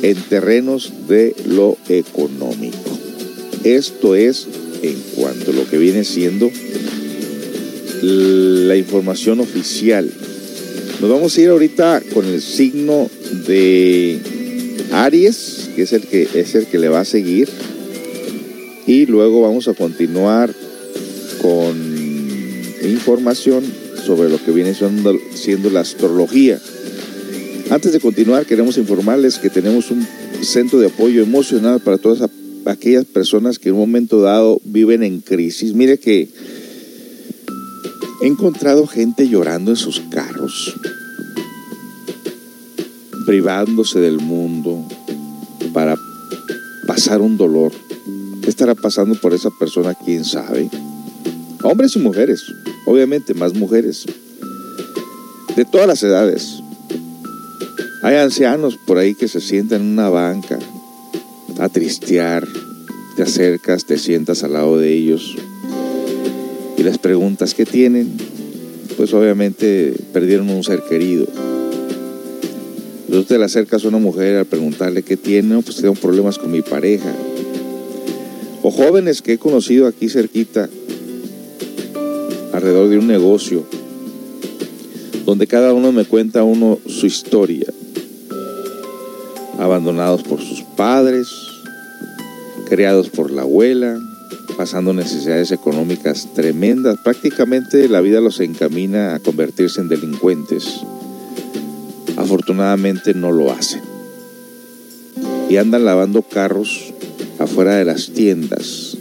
[0.02, 2.78] en terrenos de lo económico.
[3.64, 4.48] Esto es
[4.82, 6.50] en cuanto a lo que viene siendo
[8.02, 10.10] la información oficial.
[11.00, 13.10] Nos vamos a ir ahorita con el signo
[13.48, 14.20] de
[14.92, 17.50] Aries, que es el que es el que le va a seguir.
[18.86, 20.54] Y luego vamos a continuar
[21.42, 21.76] con
[22.84, 23.64] información
[24.06, 26.60] sobre lo que viene siendo, siendo la astrología.
[27.70, 30.08] Antes de continuar, queremos informarles que tenemos un
[30.42, 32.30] centro de apoyo emocional para todas
[32.66, 35.74] aquellas personas que en un momento dado viven en crisis.
[35.74, 36.30] Mire que
[38.22, 40.74] he encontrado gente llorando en sus carros,
[43.26, 44.84] privándose del mundo
[45.74, 45.96] para
[46.88, 47.72] pasar un dolor.
[48.42, 49.94] ¿Qué estará pasando por esa persona?
[49.94, 50.70] ¿Quién sabe?
[51.64, 52.44] Hombres y mujeres,
[52.86, 54.06] obviamente más mujeres,
[55.56, 56.64] de todas las edades.
[58.04, 60.58] Hay ancianos por ahí que se sientan en una banca
[61.60, 62.48] a tristear,
[63.16, 65.36] te acercas, te sientas al lado de ellos
[66.78, 68.12] y les preguntas qué tienen.
[68.96, 71.28] Pues obviamente perdieron un ser querido.
[73.06, 76.52] Entonces te le acercas a una mujer al preguntarle qué tiene, pues tengo problemas con
[76.52, 77.14] mi pareja.
[78.64, 80.70] O jóvenes que he conocido aquí cerquita,
[82.54, 83.66] alrededor de un negocio,
[85.26, 87.68] donde cada uno me cuenta uno su historia.
[89.60, 91.28] Abandonados por sus padres,
[92.68, 93.98] criados por la abuela,
[94.58, 96.98] pasando necesidades económicas tremendas.
[97.04, 100.82] Prácticamente la vida los encamina a convertirse en delincuentes.
[102.18, 103.82] Afortunadamente no lo hacen.
[105.48, 106.92] Y andan lavando carros
[107.38, 108.98] afuera de las tiendas.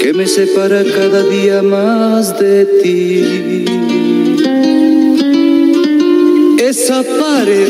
[0.00, 3.64] Que me separa cada día más de ti.
[6.58, 7.68] Esa pared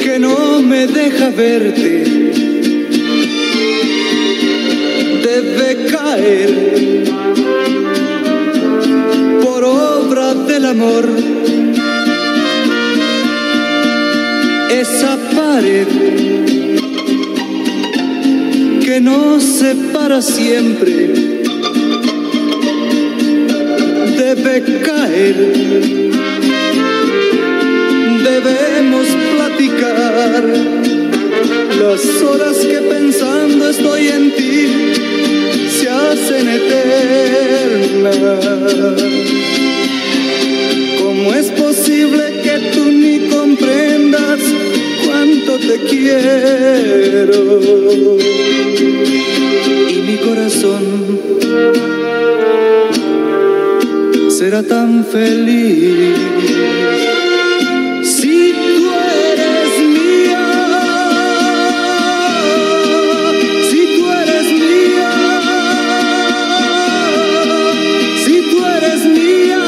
[0.00, 2.04] que no me deja verte
[5.24, 7.04] debe caer
[9.42, 11.08] por obra del amor.
[14.70, 16.05] Esa pared
[20.06, 20.92] separa siempre
[24.16, 25.36] debe caer.
[28.22, 30.44] Debemos platicar
[31.80, 34.92] las horas que pensando estoy en ti
[35.70, 38.16] se hacen eternas.
[41.02, 44.40] ¿Cómo es posible que tú ni comprendas
[45.04, 47.46] cuánto te quiero?
[50.06, 50.84] Mi corazón.
[54.30, 56.14] Será tan feliz.
[58.04, 58.84] Si tú
[59.32, 60.46] eres mía,
[63.68, 65.12] si tú eres mía,
[68.24, 69.64] si tú eres mía,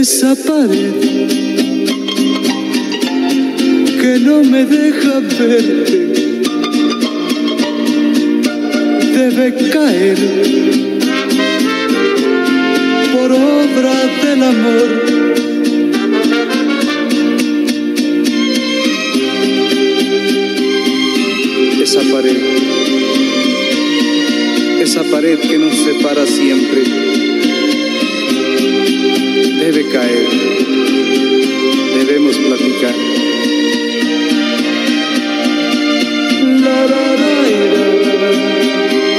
[0.00, 0.94] esa pared
[4.00, 6.13] que no me deja verte
[9.14, 10.18] debe caer
[13.12, 14.90] por obra del amor.
[21.80, 22.42] Esa pared,
[24.80, 26.82] esa pared que nos separa siempre,
[29.60, 30.28] debe caer,
[31.98, 33.23] debemos platicar.
[37.04, 39.13] La, la, la,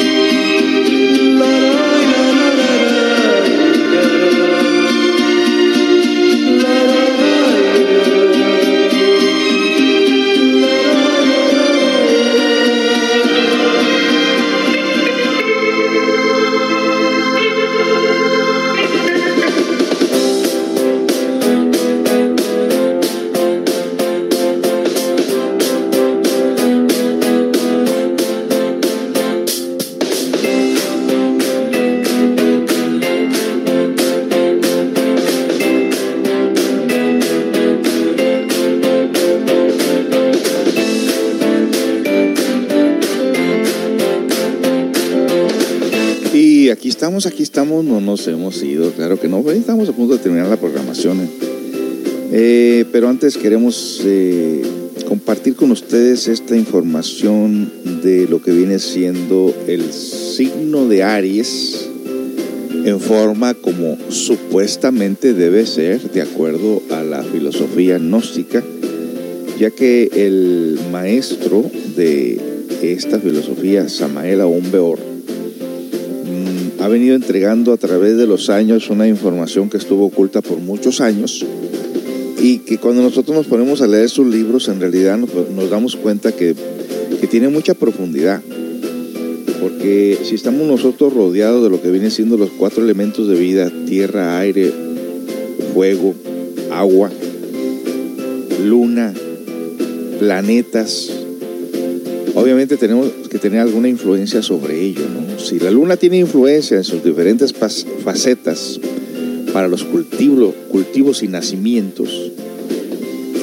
[47.23, 50.49] aquí estamos, no nos hemos ido, claro que no, pues, estamos a punto de terminar
[50.49, 51.21] la programación.
[51.21, 51.29] ¿eh?
[52.33, 54.61] Eh, pero antes queremos eh,
[55.07, 57.71] compartir con ustedes esta información
[58.03, 61.87] de lo que viene siendo el signo de Aries
[62.83, 68.61] en forma como supuestamente debe ser, de acuerdo a la filosofía gnóstica,
[69.57, 71.63] ya que el maestro
[71.95, 72.39] de
[72.81, 75.14] esta filosofía, Samael Aún Beor, mm,
[76.85, 81.01] ha venido entregando a través de los años una información que estuvo oculta por muchos
[81.01, 81.43] años
[82.39, 86.31] y que cuando nosotros nos ponemos a leer sus libros en realidad nos, damos cuenta
[86.31, 86.53] que,
[87.19, 88.39] que tiene mucha profundidad.
[89.59, 93.71] Porque si estamos nosotros rodeados de lo que vienen siendo los cuatro elementos de vida,
[93.87, 94.71] tierra, aire,
[95.73, 96.13] fuego,
[96.69, 97.09] agua,
[98.63, 99.11] luna,
[100.19, 101.09] planetas,
[102.35, 105.01] obviamente tenemos que tener alguna influencia sobre ello.
[105.11, 105.24] ¿no?
[105.45, 108.79] Si la luna tiene influencia en sus diferentes facetas
[109.53, 112.31] para los cultivos, y nacimientos,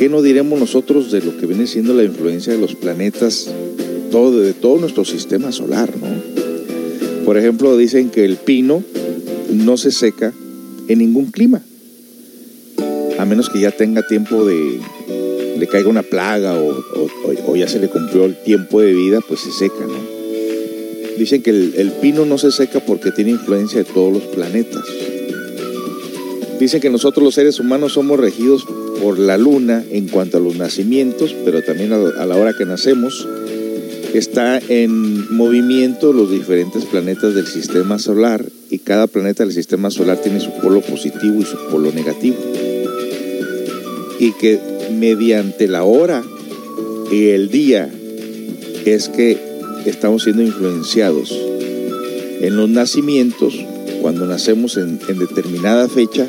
[0.00, 4.52] ¿qué no diremos nosotros de lo que viene siendo la influencia de los planetas de
[4.52, 5.90] todo nuestro sistema solar?
[5.96, 7.24] ¿no?
[7.24, 8.82] Por ejemplo, dicen que el pino
[9.52, 10.32] no se seca
[10.88, 11.62] en ningún clima,
[13.16, 14.80] a menos que ya tenga tiempo de,
[15.56, 17.10] le caiga una plaga o, o,
[17.46, 20.11] o, ya se le cumplió el tiempo de vida, pues se seca, ¿no?
[21.22, 24.82] Dicen que el, el, pino no se seca porque tiene influencia de todos los planetas.
[26.58, 28.66] Dicen que nosotros los seres humanos somos regidos
[29.00, 33.28] por la luna en cuanto a los nacimientos, pero también a, la hora que nacemos
[34.12, 40.20] está en movimiento los diferentes planetas del sistema solar y cada planeta del sistema solar
[40.20, 42.36] tiene su polo positivo y su polo negativo.
[44.18, 44.58] Y que
[44.90, 46.24] mediante la hora
[47.12, 47.88] y el día
[48.84, 49.51] es que
[49.90, 51.32] estamos siendo influenciados.
[52.40, 53.54] En los nacimientos,
[54.00, 56.26] cuando nacemos en, determinada fecha,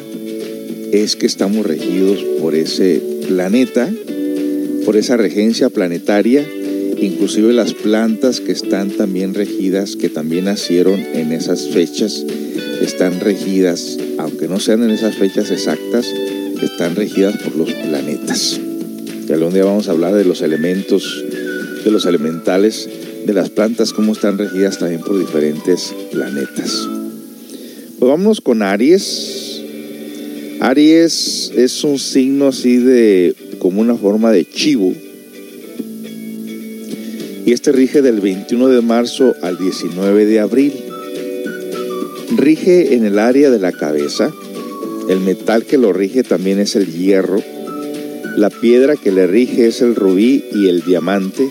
[0.91, 3.91] es que estamos regidos por ese planeta,
[4.85, 6.47] por esa regencia planetaria,
[6.99, 12.23] inclusive las plantas que están también regidas, que también nacieron en esas fechas,
[12.81, 16.05] están regidas, aunque no sean en esas fechas exactas,
[16.61, 18.59] están regidas por los planetas.
[19.27, 21.23] Y algún día vamos a hablar de los elementos,
[21.83, 22.89] de los elementales,
[23.25, 26.87] de las plantas, cómo están regidas también por diferentes planetas.
[27.99, 29.61] Pues vámonos con Aries.
[30.59, 34.93] Aries es un signo así de como una forma de chivo.
[37.45, 40.73] Y este rige del 21 de marzo al 19 de abril.
[42.37, 44.31] Rige en el área de la cabeza.
[45.09, 47.41] El metal que lo rige también es el hierro.
[48.37, 51.47] La piedra que le rige es el rubí y el diamante.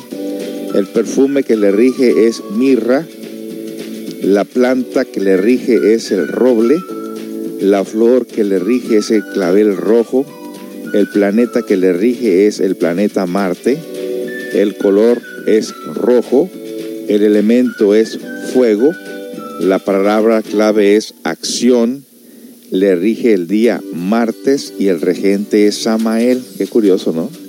[0.75, 3.07] El perfume que le rige es mirra.
[4.23, 6.77] La planta que le rige es el roble.
[7.61, 10.25] La flor que le rige es el clavel rojo.
[10.95, 13.79] El planeta que le rige es el planeta Marte.
[14.55, 16.49] El color es rojo.
[17.07, 18.19] El elemento es
[18.55, 18.93] fuego.
[19.61, 22.07] La palabra clave es acción.
[22.71, 26.43] Le rige el día martes y el regente es Samael.
[26.57, 27.42] Qué curioso, ¿no?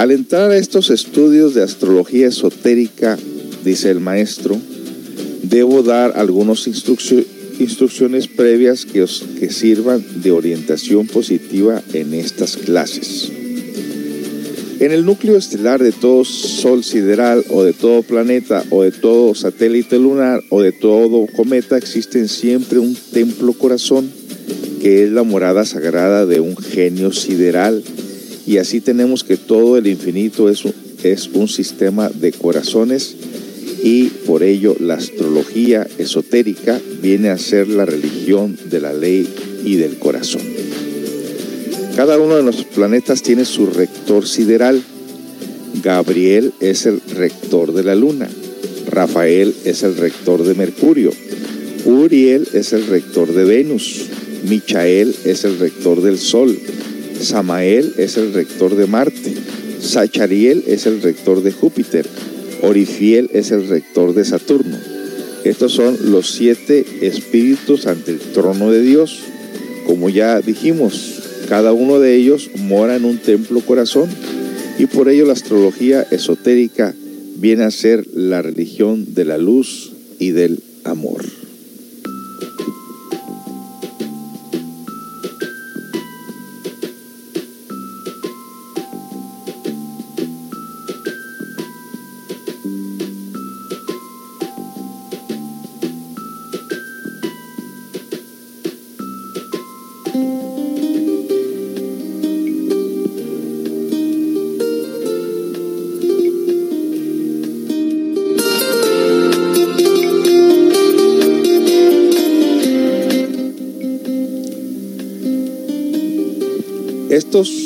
[0.00, 3.18] Al entrar a estos estudios de astrología esotérica,
[3.62, 4.56] dice el maestro,
[5.42, 9.04] debo dar algunas instrucciones previas que,
[9.38, 13.30] que sirvan de orientación positiva en estas clases.
[14.80, 19.34] En el núcleo estelar de todo sol sideral o de todo planeta o de todo
[19.34, 24.10] satélite lunar o de todo cometa existen siempre un templo corazón
[24.80, 27.84] que es la morada sagrada de un genio sideral
[28.50, 30.74] y así tenemos que todo el infinito es un,
[31.04, 33.14] es un sistema de corazones
[33.80, 39.28] y por ello la astrología esotérica viene a ser la religión de la ley
[39.64, 40.42] y del corazón.
[41.94, 44.82] Cada uno de nuestros planetas tiene su rector sideral.
[45.84, 48.28] Gabriel es el rector de la luna.
[48.88, 51.12] Rafael es el rector de Mercurio.
[51.84, 54.06] Uriel es el rector de Venus.
[54.48, 56.58] Michael es el rector del Sol.
[57.20, 59.34] Samael es el rector de Marte.
[59.80, 62.06] Sachariel es el rector de Júpiter.
[62.62, 64.78] Orifiel es el rector de Saturno.
[65.44, 69.20] Estos son los siete espíritus ante el trono de Dios.
[69.86, 74.08] Como ya dijimos, cada uno de ellos mora en un templo corazón
[74.78, 76.94] y por ello la astrología esotérica
[77.36, 81.24] viene a ser la religión de la luz y del amor.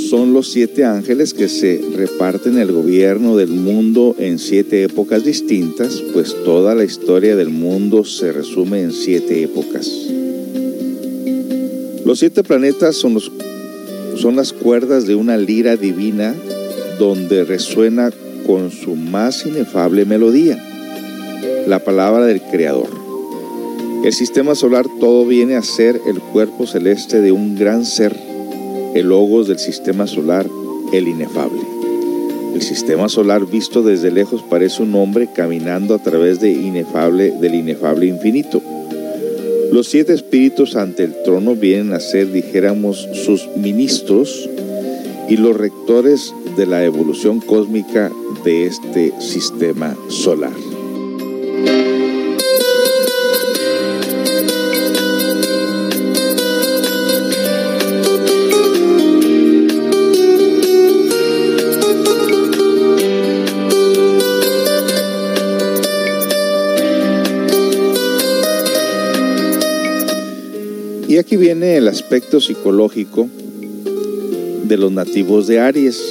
[0.08, 6.02] Son los siete ángeles que se reparten el gobierno del mundo en siete épocas distintas,
[6.12, 9.90] pues toda la historia del mundo se resume en siete épocas.
[12.04, 13.32] Los siete planetas son, los,
[14.16, 16.34] son las cuerdas de una lira divina
[16.98, 18.12] donde resuena
[18.46, 20.62] con su más inefable melodía,
[21.66, 22.90] la palabra del Creador.
[24.04, 28.33] El sistema solar todo viene a ser el cuerpo celeste de un gran ser
[28.94, 30.46] el logos del sistema solar,
[30.92, 31.60] el inefable.
[32.54, 37.56] El sistema solar visto desde lejos parece un hombre caminando a través de inefable, del
[37.56, 38.62] inefable infinito.
[39.72, 44.48] Los siete espíritus ante el trono vienen a ser, dijéramos, sus ministros
[45.28, 48.12] y los rectores de la evolución cósmica
[48.44, 50.73] de este sistema solar.
[71.54, 73.28] Viene el aspecto psicológico
[74.64, 76.02] de los nativos de Aries.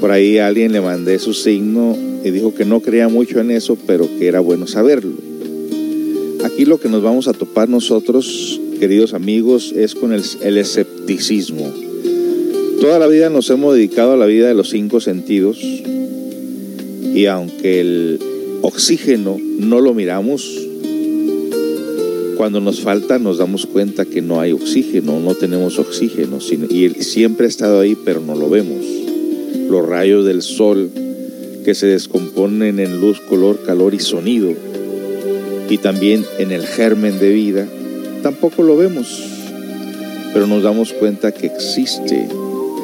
[0.00, 3.76] Por ahí alguien le mandé su signo y dijo que no creía mucho en eso,
[3.88, 5.14] pero que era bueno saberlo.
[6.44, 11.68] Aquí lo que nos vamos a topar nosotros, queridos amigos, es con el, el escepticismo.
[12.80, 15.58] Toda la vida nos hemos dedicado a la vida de los cinco sentidos
[17.14, 18.20] Y aunque el
[18.62, 20.68] oxígeno no lo miramos,
[22.42, 26.38] cuando nos falta nos damos cuenta que no hay oxígeno, no tenemos oxígeno,
[26.68, 28.84] y siempre ha estado ahí, pero no lo vemos.
[29.70, 30.90] Los rayos del sol
[31.64, 34.50] que se descomponen en luz, color, calor y sonido,
[35.70, 37.68] y también en el germen de vida,
[38.24, 39.22] tampoco lo vemos,
[40.34, 42.26] pero nos damos cuenta que existe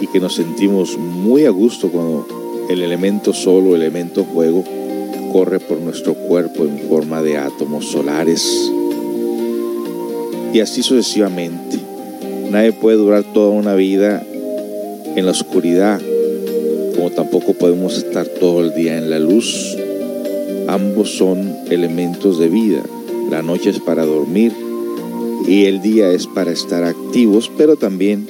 [0.00, 2.28] y que nos sentimos muy a gusto cuando
[2.70, 4.62] el elemento sol o elemento fuego
[5.32, 8.70] corre por nuestro cuerpo en forma de átomos solares.
[10.52, 11.78] Y así sucesivamente.
[12.50, 14.24] Nadie puede durar toda una vida
[15.16, 16.00] en la oscuridad,
[16.94, 19.76] como tampoco podemos estar todo el día en la luz.
[20.66, 22.82] Ambos son elementos de vida.
[23.30, 24.52] La noche es para dormir
[25.46, 28.26] y el día es para estar activos, pero también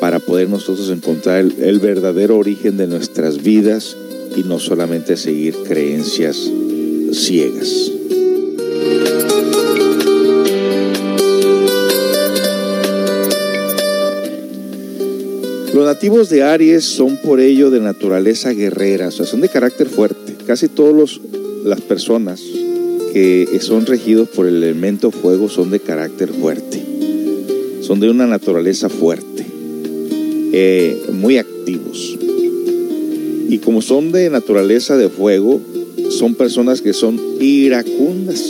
[0.00, 3.96] para poder nosotros encontrar el, verdadero origen de nuestras vidas
[4.36, 6.50] y no solamente seguir creencias
[7.12, 7.93] ciegas.
[15.84, 19.86] Los nativos de Aries son por ello de naturaleza guerrera, o sea, son de carácter
[19.86, 20.34] fuerte.
[20.46, 21.20] Casi todas
[21.62, 22.40] las personas
[23.12, 26.82] que son regidos por el elemento fuego son de carácter fuerte,
[27.82, 29.44] son de una naturaleza fuerte,
[30.54, 32.18] eh, muy activos.
[33.50, 35.60] Y como son de naturaleza de fuego,
[36.08, 38.42] son personas que son iracundas,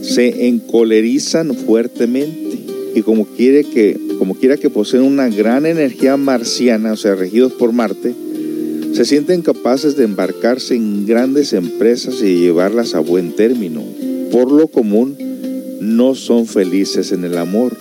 [0.00, 2.58] se encolerizan fuertemente
[2.94, 7.54] y como, quiere que, como quiera que poseen una gran energía marciana, o sea, regidos
[7.54, 8.14] por Marte,
[8.92, 13.82] se sienten capaces de embarcarse en grandes empresas y llevarlas a buen término.
[14.30, 15.16] Por lo común,
[15.80, 17.76] no son felices en el amor,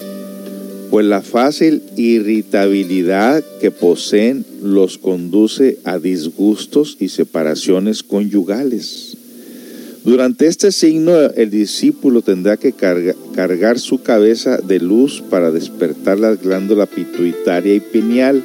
[0.89, 9.15] pues la fácil irritabilidad que poseen los conduce a disgustos y separaciones conyugales.
[10.03, 13.15] Durante este signo el discípulo tendrá que cargar
[13.77, 18.43] su cabeza de luz para despertar la glándula pituitaria y pineal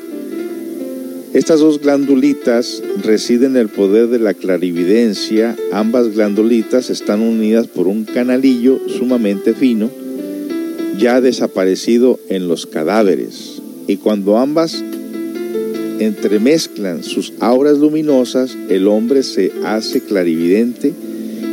[1.37, 5.55] estas dos glandulitas residen en el poder de la clarividencia.
[5.71, 9.91] Ambas glandulitas están unidas por un canalillo sumamente fino,
[10.99, 13.61] ya desaparecido en los cadáveres.
[13.87, 14.83] Y cuando ambas
[15.99, 20.95] entremezclan sus auras luminosas, el hombre se hace clarividente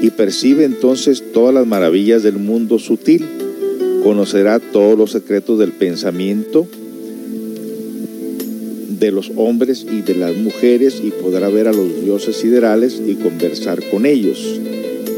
[0.04, 3.26] y percibe entonces todas las maravillas del mundo sutil.
[4.04, 6.68] Conocerá todos los secretos del pensamiento,
[9.00, 13.16] de los hombres y de las mujeres y podrá ver a los dioses siderales y
[13.16, 14.60] conversar con ellos.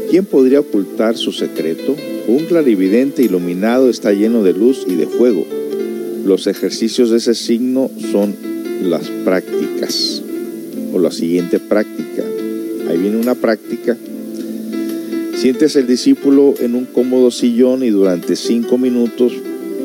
[0.08, 1.96] ¿Quién podría ocultar su secreto?
[2.28, 5.44] Un clarividente iluminado está lleno de luz y de fuego.
[6.24, 8.36] Los ejercicios de ese signo son
[8.84, 10.22] las prácticas
[10.92, 12.22] o la siguiente práctica.
[12.88, 13.96] Ahí viene una práctica.
[15.36, 19.34] Sientes el discípulo en un cómodo sillón y durante cinco minutos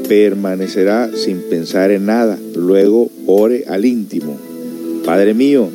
[0.08, 2.40] permanecerá sin pensar en nada.
[2.56, 4.40] Luego ore al íntimo.
[5.04, 5.70] Padre mío,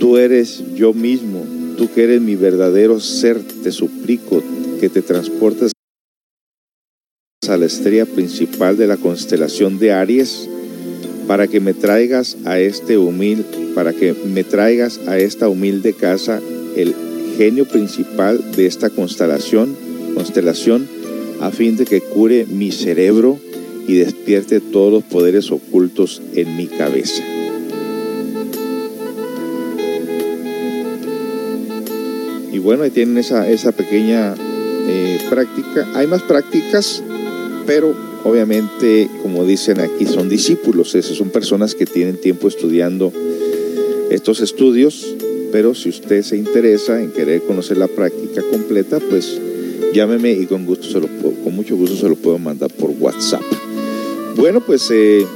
[0.00, 1.44] tú eres yo mismo,
[1.76, 4.42] tú que eres mi verdadero ser, te suplico
[4.80, 5.72] que te transportes
[7.46, 10.48] a la estrella principal de la constelación de Aries
[11.26, 13.44] para que me traigas a este humilde,
[13.74, 16.40] para que me traigas a esta humilde casa
[16.76, 16.94] el
[17.36, 19.76] genio principal de esta constelación,
[20.14, 20.88] constelación
[21.40, 23.38] a fin de que cure mi cerebro
[23.86, 27.22] y despierte todos los poderes ocultos en mi cabeza.
[32.52, 34.34] Y bueno, ahí tienen esa, esa pequeña
[34.88, 35.86] eh, práctica.
[35.94, 37.02] Hay más prácticas,
[37.66, 37.94] pero
[38.24, 40.94] obviamente, como dicen aquí, son discípulos.
[40.94, 43.12] Esas son personas que tienen tiempo estudiando
[44.10, 45.16] estos estudios,
[45.52, 49.40] pero si usted se interesa en querer conocer la práctica completa, pues
[49.92, 53.42] llámeme y con gusto se lo con mucho gusto se lo puedo mandar por WhatsApp.
[54.36, 55.26] Bueno, pues eh,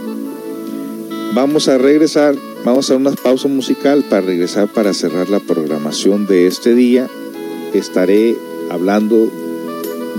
[1.34, 2.34] vamos a regresar,
[2.64, 7.08] vamos a una pausa musical para regresar para cerrar la programación de este día.
[7.72, 8.36] Estaré
[8.70, 9.30] hablando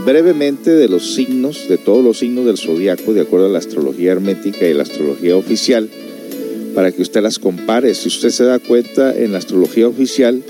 [0.05, 4.13] brevemente de los signos, de todos los signos del zodiaco, de acuerdo a la astrología
[4.13, 5.89] hermética y la astrología oficial,
[6.73, 7.93] para que usted las compare.
[7.93, 10.43] Si usted se da cuenta, en la astrología oficial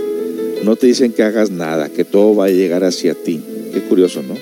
[0.63, 3.41] no te dicen que hagas nada, que todo va a llegar hacia ti.
[3.73, 4.35] Qué curioso, ¿no?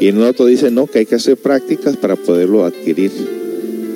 [0.00, 3.10] Y en otro dice, no, que hay que hacer prácticas para poderlo adquirir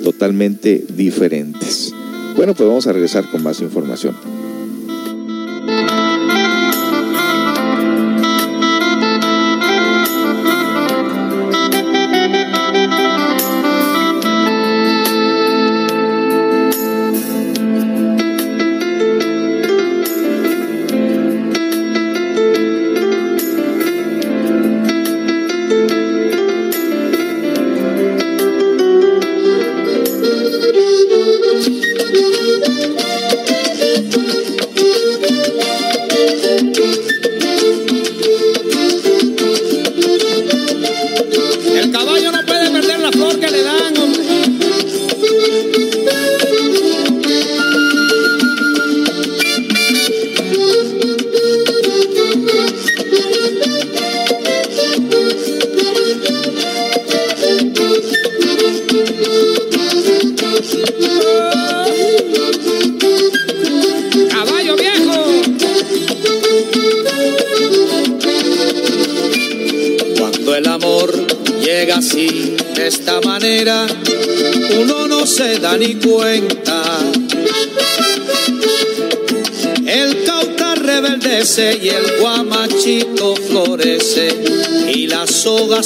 [0.03, 1.93] totalmente diferentes.
[2.37, 4.17] Bueno, pues vamos a regresar con más información.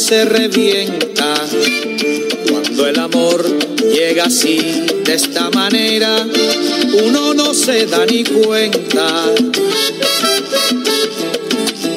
[0.07, 1.35] Se revienta.
[2.49, 3.45] Cuando el amor
[3.93, 4.57] llega así,
[5.05, 6.25] de esta manera,
[7.05, 9.25] uno no se da ni cuenta.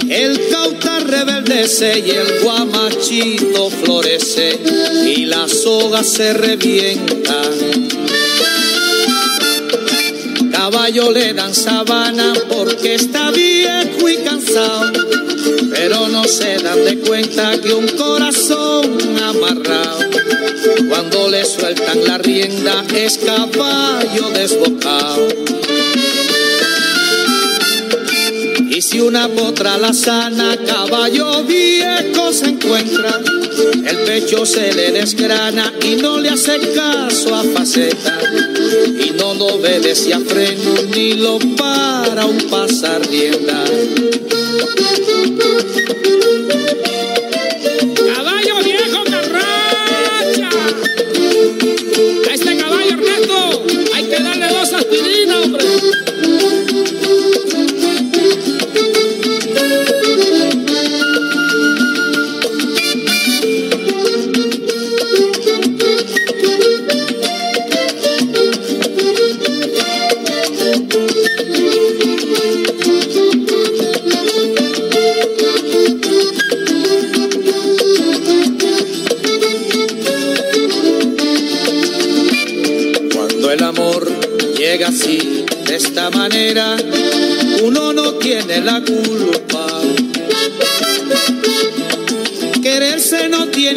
[0.09, 4.59] El cauta rebeldece y el guamachito florece
[5.05, 7.43] y la soga se revienta.
[10.51, 15.08] Caballo le dan sabana porque está viejo y cansado,
[15.89, 19.99] pero no se dan de cuenta que un corazón amarrado,
[20.87, 25.27] cuando le sueltan la rienda es caballo desbocado.
[28.69, 33.19] Y si una potra la sana, caballo viejo se encuentra,
[33.87, 38.19] el pecho se le desgrana y no le hace caso a faceta.
[39.03, 43.63] Y no lo obedece a freno ni lo para un pasar rienda.
[44.51, 46.58] Thank you.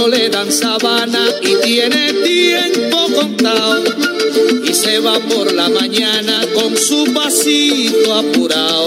[0.00, 3.84] Caballo le dan sabana y tiene tiempo contado
[4.64, 8.86] y se va por la mañana con su pasito apurado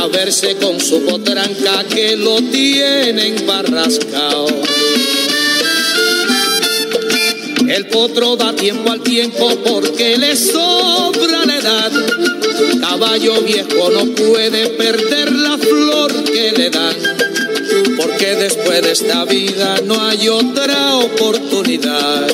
[0.00, 4.46] a verse con su potranca que lo tienen barrascao.
[7.68, 11.92] El potro da tiempo al tiempo porque le sobra la edad.
[12.80, 17.15] Caballo viejo no puede perder la flor que le dan.
[18.38, 22.26] Después de esta vida no hay otra oportunidad.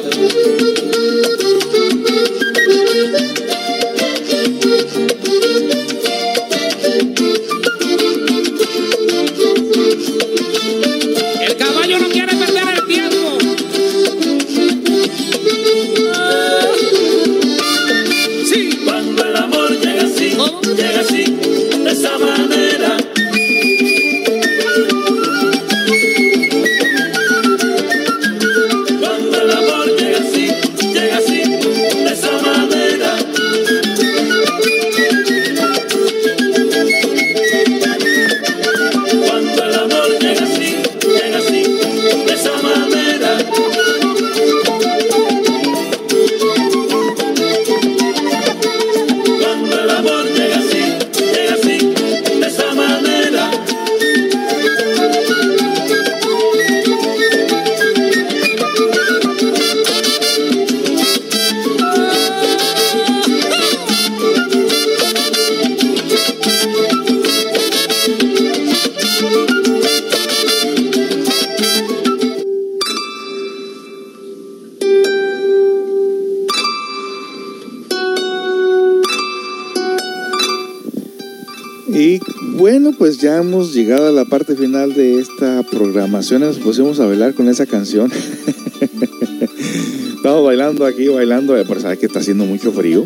[83.51, 86.43] Llegado a la parte final de esta programación.
[86.43, 88.10] Nos pusimos a bailar con esa canción.
[90.16, 93.05] Estamos bailando aquí, bailando, eh, pero sabes que está haciendo mucho frío.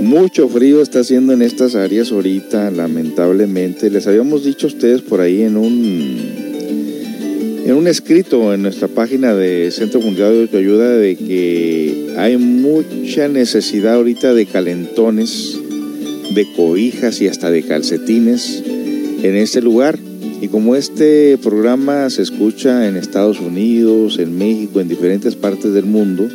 [0.00, 3.90] Mucho frío está haciendo en estas áreas ahorita, lamentablemente.
[3.90, 6.44] Les habíamos dicho a ustedes por ahí en un
[7.66, 13.26] en un escrito en nuestra página de Centro Mundial de Autoayuda de que hay mucha
[13.26, 15.58] necesidad ahorita de calentones,
[16.34, 18.62] de cobijas y hasta de calcetines
[19.24, 19.98] en este lugar.
[20.40, 25.86] Y como este programa se escucha en Estados Unidos, en México, en diferentes partes del
[25.86, 26.28] mundo,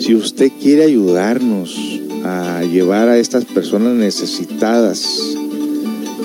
[0.00, 1.76] Si usted quiere ayudarnos
[2.24, 5.36] a llevar a estas personas necesitadas,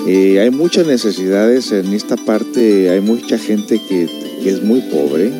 [0.06, 4.06] eh, hay muchas necesidades en esta parte, hay mucha gente que,
[4.48, 5.32] es muy pobre,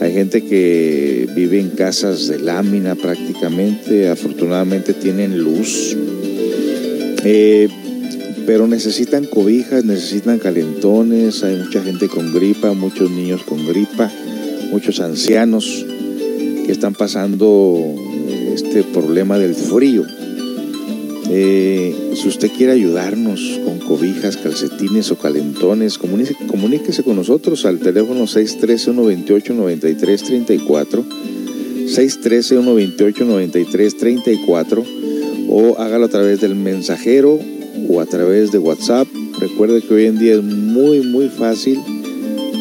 [0.00, 5.96] hay gente que vive en casas de lámina prácticamente, afortunadamente tienen luz,
[7.24, 7.68] eh,
[8.48, 14.10] pero necesitan cobijas, necesitan calentones, hay mucha gente con gripa, muchos niños con gripa,
[14.70, 15.84] muchos ancianos
[16.64, 17.94] que están pasando
[18.54, 20.06] este problema del frío.
[21.28, 28.24] Eh, si usted quiere ayudarnos con cobijas, calcetines o calentones, comuníquese, con nosotros al teléfono
[28.24, 31.04] 613-128-9334,
[31.84, 34.84] 613-128-9334
[35.50, 37.38] o hágalo a través del mensajero
[37.88, 39.08] o a través de WhatsApp.
[39.40, 41.78] Recuerde que hoy en día es muy, muy fácil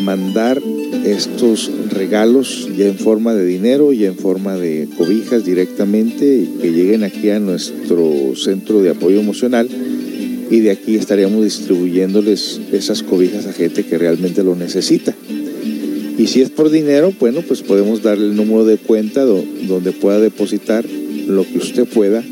[0.02, 0.62] mandar
[1.06, 7.04] estos regalos ya en forma de dinero y en forma de cobijas directamente que lleguen
[7.04, 9.70] aquí a nuestro centro de apoyo emocional
[10.50, 15.14] y de aquí estaríamos distribuyéndoles esas cobijas a gente que realmente lo necesita.
[16.18, 20.20] Y si es por dinero, bueno, pues podemos darle el número de cuenta donde pueda
[20.20, 20.86] depositar
[21.28, 22.24] lo que usted pueda.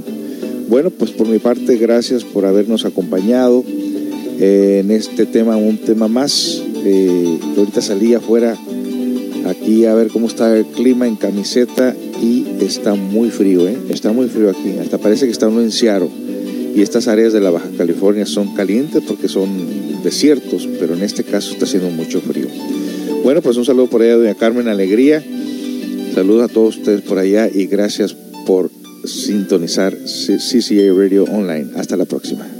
[0.67, 3.63] Bueno, pues por mi parte, gracias por habernos acompañado
[4.39, 6.61] en este tema, un tema más.
[6.85, 8.57] Eh, ahorita salí afuera
[9.47, 13.77] aquí a ver cómo está el clima en camiseta y está muy frío, ¿eh?
[13.89, 14.77] Está muy frío aquí.
[14.81, 16.09] Hasta parece que está uno en Seattle.
[16.75, 19.49] Y estas áreas de la Baja California son calientes porque son
[20.03, 22.47] desiertos, pero en este caso está haciendo mucho frío.
[23.23, 25.23] Bueno, pues un saludo por allá, doña Carmen Alegría.
[26.13, 28.13] Saludos a todos ustedes por allá y gracias
[28.45, 28.69] por
[29.05, 31.71] sintonizar CCA Radio Online.
[31.75, 32.52] Hasta la próxima.